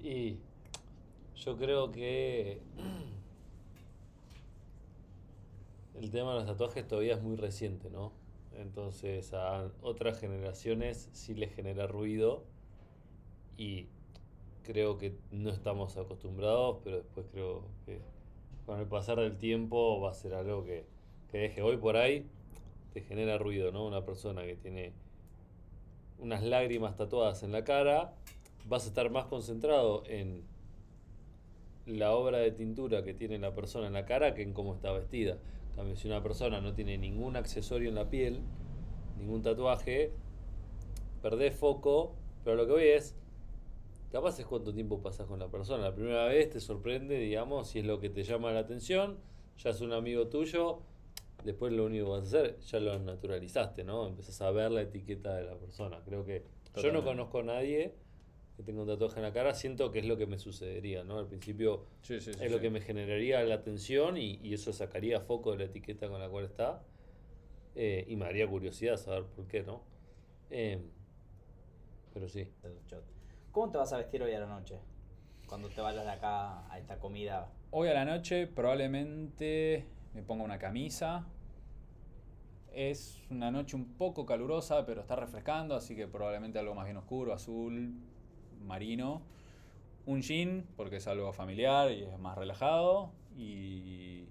Y 0.00 0.38
yo 1.36 1.56
creo 1.56 1.90
que 1.90 2.60
el 5.94 6.10
tema 6.10 6.32
de 6.32 6.38
los 6.38 6.46
tatuajes 6.46 6.86
todavía 6.86 7.14
es 7.14 7.22
muy 7.22 7.36
reciente, 7.36 7.90
¿no? 7.90 8.12
Entonces 8.56 9.32
a 9.34 9.68
otras 9.82 10.18
generaciones 10.20 11.08
sí 11.12 11.34
les 11.34 11.52
genera 11.54 11.86
ruido 11.86 12.44
y 13.56 13.86
creo 14.62 14.98
que 14.98 15.16
no 15.32 15.50
estamos 15.50 15.96
acostumbrados, 15.96 16.78
pero 16.84 16.98
después 16.98 17.26
creo 17.32 17.64
que 17.84 18.00
con 18.66 18.78
el 18.78 18.86
pasar 18.86 19.18
del 19.18 19.36
tiempo 19.36 20.00
va 20.00 20.10
a 20.10 20.14
ser 20.14 20.34
algo 20.34 20.64
que, 20.64 20.84
que 21.30 21.38
deje 21.38 21.62
hoy 21.62 21.76
por 21.76 21.96
ahí, 21.96 22.28
te 22.92 23.02
genera 23.02 23.38
ruido, 23.38 23.72
¿no? 23.72 23.86
Una 23.86 24.04
persona 24.04 24.44
que 24.44 24.56
tiene 24.56 24.92
unas 26.18 26.42
lágrimas 26.42 26.96
tatuadas 26.96 27.42
en 27.42 27.52
la 27.52 27.64
cara, 27.64 28.14
vas 28.68 28.84
a 28.84 28.88
estar 28.88 29.10
más 29.10 29.26
concentrado 29.26 30.02
en 30.06 30.42
la 31.86 32.12
obra 32.12 32.38
de 32.38 32.50
tintura 32.50 33.02
que 33.02 33.14
tiene 33.14 33.38
la 33.38 33.54
persona 33.54 33.86
en 33.86 33.94
la 33.94 34.04
cara 34.04 34.34
que 34.34 34.42
en 34.42 34.52
cómo 34.52 34.74
está 34.74 34.92
vestida. 34.92 35.38
En 35.70 35.76
cambio, 35.76 35.96
si 35.96 36.08
una 36.08 36.22
persona 36.22 36.60
no 36.60 36.74
tiene 36.74 36.98
ningún 36.98 37.36
accesorio 37.36 37.88
en 37.88 37.94
la 37.94 38.10
piel, 38.10 38.40
ningún 39.18 39.42
tatuaje, 39.42 40.12
perdés 41.22 41.54
foco, 41.54 42.14
pero 42.44 42.56
lo 42.56 42.66
que 42.66 42.72
voy 42.72 42.84
es, 42.88 43.14
capaz 44.12 44.38
es 44.38 44.46
cuánto 44.46 44.74
tiempo 44.74 45.00
pasas 45.00 45.26
con 45.26 45.38
la 45.38 45.48
persona. 45.48 45.84
La 45.84 45.94
primera 45.94 46.26
vez 46.26 46.50
te 46.50 46.60
sorprende, 46.60 47.18
digamos, 47.18 47.68
si 47.68 47.78
es 47.78 47.86
lo 47.86 48.00
que 48.00 48.10
te 48.10 48.22
llama 48.22 48.52
la 48.52 48.60
atención, 48.60 49.18
ya 49.58 49.70
es 49.70 49.80
un 49.80 49.92
amigo 49.92 50.28
tuyo, 50.28 50.80
después 51.44 51.72
lo 51.72 51.86
único 51.86 52.06
que 52.06 52.10
vas 52.10 52.22
a 52.22 52.26
hacer, 52.26 52.58
ya 52.58 52.80
lo 52.80 52.98
naturalizaste, 52.98 53.84
¿no? 53.84 54.06
Empezás 54.06 54.40
a 54.40 54.50
ver 54.50 54.70
la 54.70 54.82
etiqueta 54.82 55.34
de 55.36 55.44
la 55.44 55.56
persona. 55.56 56.02
Creo 56.04 56.24
que 56.24 56.44
yo 56.76 56.92
no 56.92 57.04
conozco 57.04 57.40
a 57.40 57.44
nadie 57.44 57.94
que 58.56 58.64
tenga 58.64 58.82
un 58.82 58.88
tatuaje 58.88 59.18
en 59.18 59.22
la 59.22 59.32
cara, 59.32 59.54
siento 59.54 59.92
que 59.92 60.00
es 60.00 60.04
lo 60.04 60.16
que 60.16 60.26
me 60.26 60.36
sucedería, 60.36 61.04
¿no? 61.04 61.18
Al 61.18 61.28
principio 61.28 61.84
Sí, 62.02 62.20
sí, 62.20 62.34
sí, 62.34 62.40
es 62.42 62.50
lo 62.50 62.60
que 62.60 62.70
me 62.70 62.80
generaría 62.80 63.40
la 63.44 63.54
atención 63.54 64.16
y, 64.16 64.40
y 64.42 64.52
eso 64.52 64.72
sacaría 64.72 65.20
foco 65.20 65.52
de 65.52 65.58
la 65.58 65.64
etiqueta 65.64 66.08
con 66.08 66.20
la 66.20 66.28
cual 66.28 66.46
está. 66.46 66.82
Eh, 67.76 68.04
y 68.08 68.16
me 68.16 68.26
haría 68.26 68.48
curiosidad 68.48 68.96
saber 68.96 69.26
por 69.26 69.46
qué, 69.46 69.62
¿no? 69.62 69.84
Eh, 70.50 70.82
pero 72.12 72.28
sí. 72.28 72.48
¿Cómo 73.52 73.70
te 73.70 73.78
vas 73.78 73.92
a 73.92 73.98
vestir 73.98 74.20
hoy 74.24 74.32
a 74.32 74.40
la 74.40 74.46
noche? 74.46 74.80
Cuando 75.46 75.68
te 75.68 75.80
vayas 75.80 76.04
de 76.04 76.10
acá 76.10 76.68
a 76.68 76.78
esta 76.80 76.98
comida. 76.98 77.52
Hoy 77.70 77.86
a 77.86 77.94
la 77.94 78.04
noche 78.04 78.48
probablemente 78.48 79.84
me 80.14 80.22
ponga 80.22 80.44
una 80.44 80.58
camisa. 80.58 81.26
Es 82.72 83.22
una 83.30 83.50
noche 83.50 83.76
un 83.76 83.86
poco 83.96 84.26
calurosa, 84.26 84.84
pero 84.86 85.00
está 85.00 85.16
refrescando, 85.16 85.74
así 85.74 85.96
que 85.96 86.06
probablemente 86.06 86.58
algo 86.58 86.74
más 86.74 86.84
bien 86.84 86.96
oscuro, 86.96 87.32
azul, 87.32 87.94
marino. 88.64 89.22
Un 90.06 90.22
jean, 90.22 90.66
porque 90.76 90.96
es 90.96 91.06
algo 91.06 91.32
familiar 91.32 91.90
y 91.90 92.02
es 92.02 92.18
más 92.18 92.36
relajado. 92.36 93.10
Y 93.36 94.28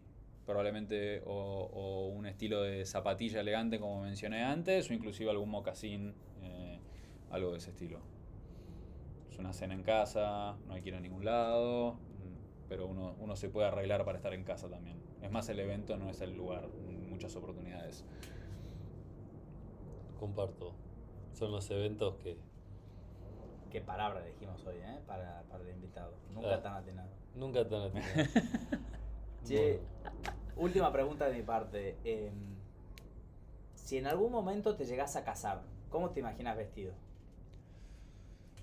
probablemente 0.48 1.22
o, 1.26 2.08
un 2.16 2.26
estilo 2.26 2.63
de 2.63 2.86
zapatilla 2.86 3.42
elegante 3.42 3.80
como 3.80 4.02
mencioné 4.02 4.44
antes, 4.44 4.90
o 4.90 4.94
inclusive 4.94 5.30
algún 5.30 5.50
mocasín, 5.50 6.16
eh, 6.42 6.80
algo 7.30 7.52
de 7.52 7.58
ese 7.58 7.72
estilo. 7.72 8.00
Es 9.30 9.38
una 9.38 9.52
cena 9.52 9.74
en 9.74 9.84
casa, 9.84 10.56
no 10.66 10.74
hay 10.74 10.82
que 10.82 10.90
ir 10.90 10.96
a 10.96 11.02
ningún 11.02 11.26
lado, 11.26 11.98
pero 12.70 12.88
uno, 12.88 13.16
uno 13.20 13.36
se 13.36 13.50
puede 13.50 13.68
arreglar 13.68 14.06
para 14.06 14.18
estar 14.18 14.34
en 14.34 14.46
casa 14.46 14.70
también. 14.70 15.07
Es 15.22 15.32
más 15.32 15.50
el 15.50 15.60
evento, 15.60 15.98
no 15.98 16.10
es 16.10 16.22
el 16.22 16.36
lugar, 16.36 16.68
muchas 17.10 17.36
oportunidades. 17.36 18.04
Comparto. 20.20 20.74
Son 21.34 21.52
los 21.52 21.70
eventos 21.72 22.16
que 22.16 22.38
Qué 23.72 23.82
palabra 23.82 24.22
elegimos 24.26 24.66
hoy, 24.66 24.78
¿eh? 24.78 25.00
Para, 25.06 25.44
para 25.50 25.62
el 25.64 25.70
invitado. 25.72 26.14
Nunca 26.34 26.56
Ah. 26.56 26.62
tan 26.62 26.74
atinado. 26.76 27.10
nunca 27.36 27.68
tan 27.68 27.82
atinados. 27.82 28.30
Che, 29.46 29.80
última 30.56 30.92
pregunta 30.92 31.28
de 31.30 31.36
mi 31.36 31.44
parte. 31.44 31.98
Em, 32.06 32.34
si 33.76 33.98
en 33.98 34.08
algún 34.08 34.32
momento 34.32 34.76
te 34.76 34.86
llegas 34.86 35.16
a 35.18 35.24
casar, 35.26 35.62
¿cómo 35.90 36.10
te 36.12 36.20
imaginas 36.22 36.56
vestido? 36.58 36.94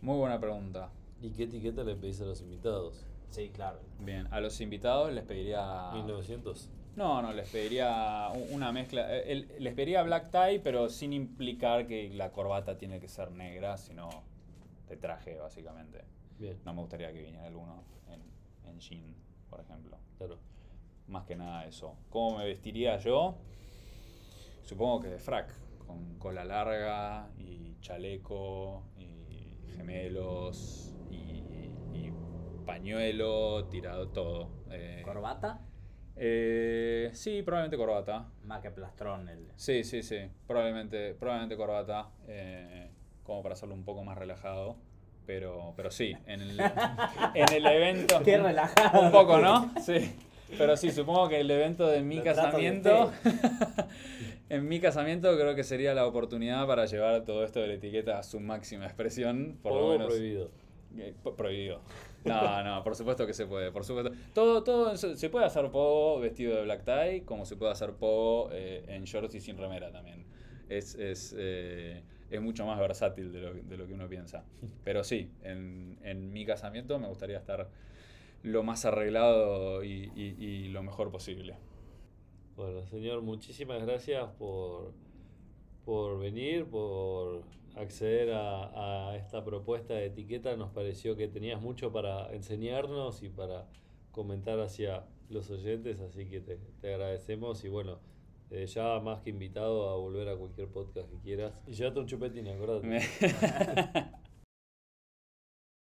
Muy 0.01 0.17
buena 0.19 0.41
pregunta. 0.41 0.91
¿Y 1.21 1.31
qué 1.31 1.45
etiqueta 1.45 1.85
le 1.85 1.95
pedís 1.97 2.21
a 2.23 2.25
los 2.25 2.41
invitados? 2.41 3.07
Sí, 3.31 3.51
claro. 3.51 3.81
Bien, 3.99 4.29
a 4.31 4.41
los 4.41 4.61
invitados 4.61 5.13
les 5.13 5.25
pediría... 5.25 5.91
1900. 5.93 6.71
No, 6.97 7.21
no, 7.23 7.33
les 7.33 7.49
pediría 7.51 8.29
una 8.51 8.71
mezcla. 8.71 9.13
el- 9.13 9.49
les 9.59 9.75
pediría 9.75 10.03
black 10.03 10.31
tie, 10.31 10.61
pero 10.61 10.89
sin 10.89 11.13
implicar 11.13 11.87
que 11.89 12.09
la 12.11 12.31
corbata 12.31 12.79
tiene 12.79 13.01
que 13.01 13.09
ser 13.09 13.33
negra, 13.33 13.77
sino 13.77 14.09
de 14.89 14.97
traje, 14.97 15.37
básicamente. 15.39 16.05
Bien, 16.39 16.57
No 16.65 16.73
me 16.75 16.81
gustaría 16.83 17.13
que 17.13 17.23
viniera 17.23 17.47
alguno 17.47 17.83
en, 18.09 18.71
en 18.71 18.79
jean, 18.79 19.15
por 19.51 19.61
ejemplo. 19.61 19.99
claro. 20.19 20.39
Más 21.09 21.25
que 21.25 21.37
nada 21.37 21.67
eso. 21.67 21.97
¿Cómo 22.11 22.39
me 22.39 22.45
vestiría 22.47 22.97
yo? 22.99 23.35
Supongo 24.63 25.01
que 25.01 25.09
de 25.09 25.19
frac, 25.19 25.53
con 25.87 26.19
cola 26.19 26.45
larga 26.45 27.29
y 27.37 27.77
chaleco 27.81 28.85
y 28.97 29.67
gemelos 29.77 30.95
y 31.11 31.44
pañuelo, 32.65 33.67
tirado 33.67 34.09
todo. 34.09 34.49
Eh, 34.71 35.03
¿Corbata? 35.05 35.61
eh, 36.17 37.11
sí, 37.13 37.43
probablemente 37.43 37.77
corbata. 37.77 38.29
Más 38.45 38.61
que 38.61 38.71
plastrón. 38.71 39.29
El... 39.29 39.49
Sí, 39.57 39.85
sí, 39.85 40.03
sí. 40.03 40.19
Probablemente, 40.47 41.15
probablemente 41.15 41.57
corbata. 41.57 42.11
eh, 42.27 42.91
como 43.25 43.43
para 43.43 43.55
hacerlo 43.55 43.75
un 43.75 43.85
poco 43.85 44.05
más 44.05 44.17
relajado. 44.19 44.77
Pero, 45.27 45.73
pero 45.77 45.91
sí, 45.91 46.15
en 46.27 46.43
el, 46.43 46.61
en 47.35 47.53
el 47.55 47.67
evento. 47.67 48.21
Qué 48.23 48.37
relajado. 48.37 49.01
Un 49.01 49.11
poco, 49.11 49.39
¿no? 49.39 49.73
Sí. 49.81 50.15
Pero 50.59 50.77
sí, 50.77 50.91
supongo 50.91 51.29
que 51.31 51.41
el 51.41 51.51
evento 51.51 51.87
de 51.89 52.03
mi 52.03 52.17
Lo 52.17 52.25
casamiento. 52.25 53.13
En 54.51 54.69
mi 54.69 54.79
casamiento 54.79 55.35
creo 55.37 55.55
que 55.55 55.65
sería 55.65 55.95
la 55.95 56.07
oportunidad 56.07 56.67
para 56.67 56.85
llevar 56.85 57.25
todo 57.25 57.45
esto 57.45 57.61
de 57.61 57.67
la 57.67 57.75
etiqueta 57.75 58.19
a 58.19 58.23
su 58.23 58.41
máxima 58.41 58.85
expresión. 58.85 59.59
Por 59.63 59.73
lo 59.73 59.89
menos. 59.89 60.07
prohibido. 60.09 60.51
Eh, 60.99 61.15
prohibido. 61.37 61.81
No, 62.25 62.63
no, 62.65 62.83
por 62.83 62.95
supuesto 62.97 63.27
que 63.27 63.35
se 63.35 63.47
puede, 63.47 63.71
por 63.71 63.85
supuesto. 63.85 64.13
Todo, 64.33 64.63
todo 64.65 64.97
se 64.97 65.29
puede 65.31 65.45
hacer 65.45 65.71
pogo 65.71 66.21
vestido 66.21 66.57
de 66.57 66.63
black 66.63 66.85
tie, 66.85 67.25
como 67.25 67.45
se 67.45 67.57
puede 67.57 67.73
hacer 67.73 67.93
pogo 67.95 68.51
eh, 68.53 68.85
en 68.89 69.05
shorts 69.05 69.35
y 69.35 69.41
sin 69.41 69.57
remera 69.59 69.93
también. 69.93 70.25
Es, 70.69 70.95
es, 70.95 71.35
eh, 71.39 72.03
es 72.31 72.41
mucho 72.41 72.65
más 72.67 72.79
versátil 72.81 73.33
de 73.33 73.41
lo, 73.41 73.55
de 73.55 73.77
lo 73.77 73.87
que 73.87 73.93
uno 73.93 74.09
piensa. 74.09 74.45
Pero 74.85 75.05
sí, 75.05 75.31
en, 75.43 75.99
en 76.03 76.33
mi 76.33 76.47
casamiento 76.47 76.99
me 76.99 77.09
gustaría 77.09 77.37
estar 77.39 77.69
lo 78.43 78.63
más 78.63 78.85
arreglado 78.85 79.85
y, 79.85 80.11
y- 80.15 80.37
y 80.45 80.69
lo 80.69 80.83
mejor 80.83 81.11
posible. 81.11 81.57
Bueno, 82.57 82.87
señor, 82.87 83.23
muchísimas 83.23 83.83
gracias 83.85 84.29
por, 84.39 84.93
por 85.85 86.19
venir, 86.19 86.65
por 86.67 87.43
acceder 87.77 88.33
a, 88.33 89.11
a 89.11 89.17
esta 89.17 89.45
propuesta 89.45 89.95
de 89.95 90.07
etiqueta. 90.07 90.57
Nos 90.57 90.71
pareció 90.71 91.17
que 91.17 91.29
tenías 91.29 91.61
mucho 91.61 91.93
para 91.93 92.33
enseñarnos 92.35 93.23
y 93.23 93.29
para 93.29 93.67
comentar 94.11 94.61
hacia 94.61 95.05
los 95.29 95.51
oyentes, 95.51 96.01
así 96.01 96.27
que 96.27 96.41
te, 96.41 96.59
te 96.81 96.95
agradecemos 96.95 97.65
y 97.65 97.69
bueno, 97.69 97.99
eh, 98.51 98.67
ya 98.67 99.01
más 99.01 99.21
que 99.21 99.31
invitado 99.31 99.91
a 99.91 99.97
volver 99.97 100.29
a 100.29 100.37
cualquier 100.37 100.69
podcast 100.69 101.11
que 101.11 101.19
quieras. 101.19 101.53
Y 101.67 101.73
llévate 101.73 102.01
un 102.01 102.07
chupetín, 102.07 102.49
acordate. 102.49 103.01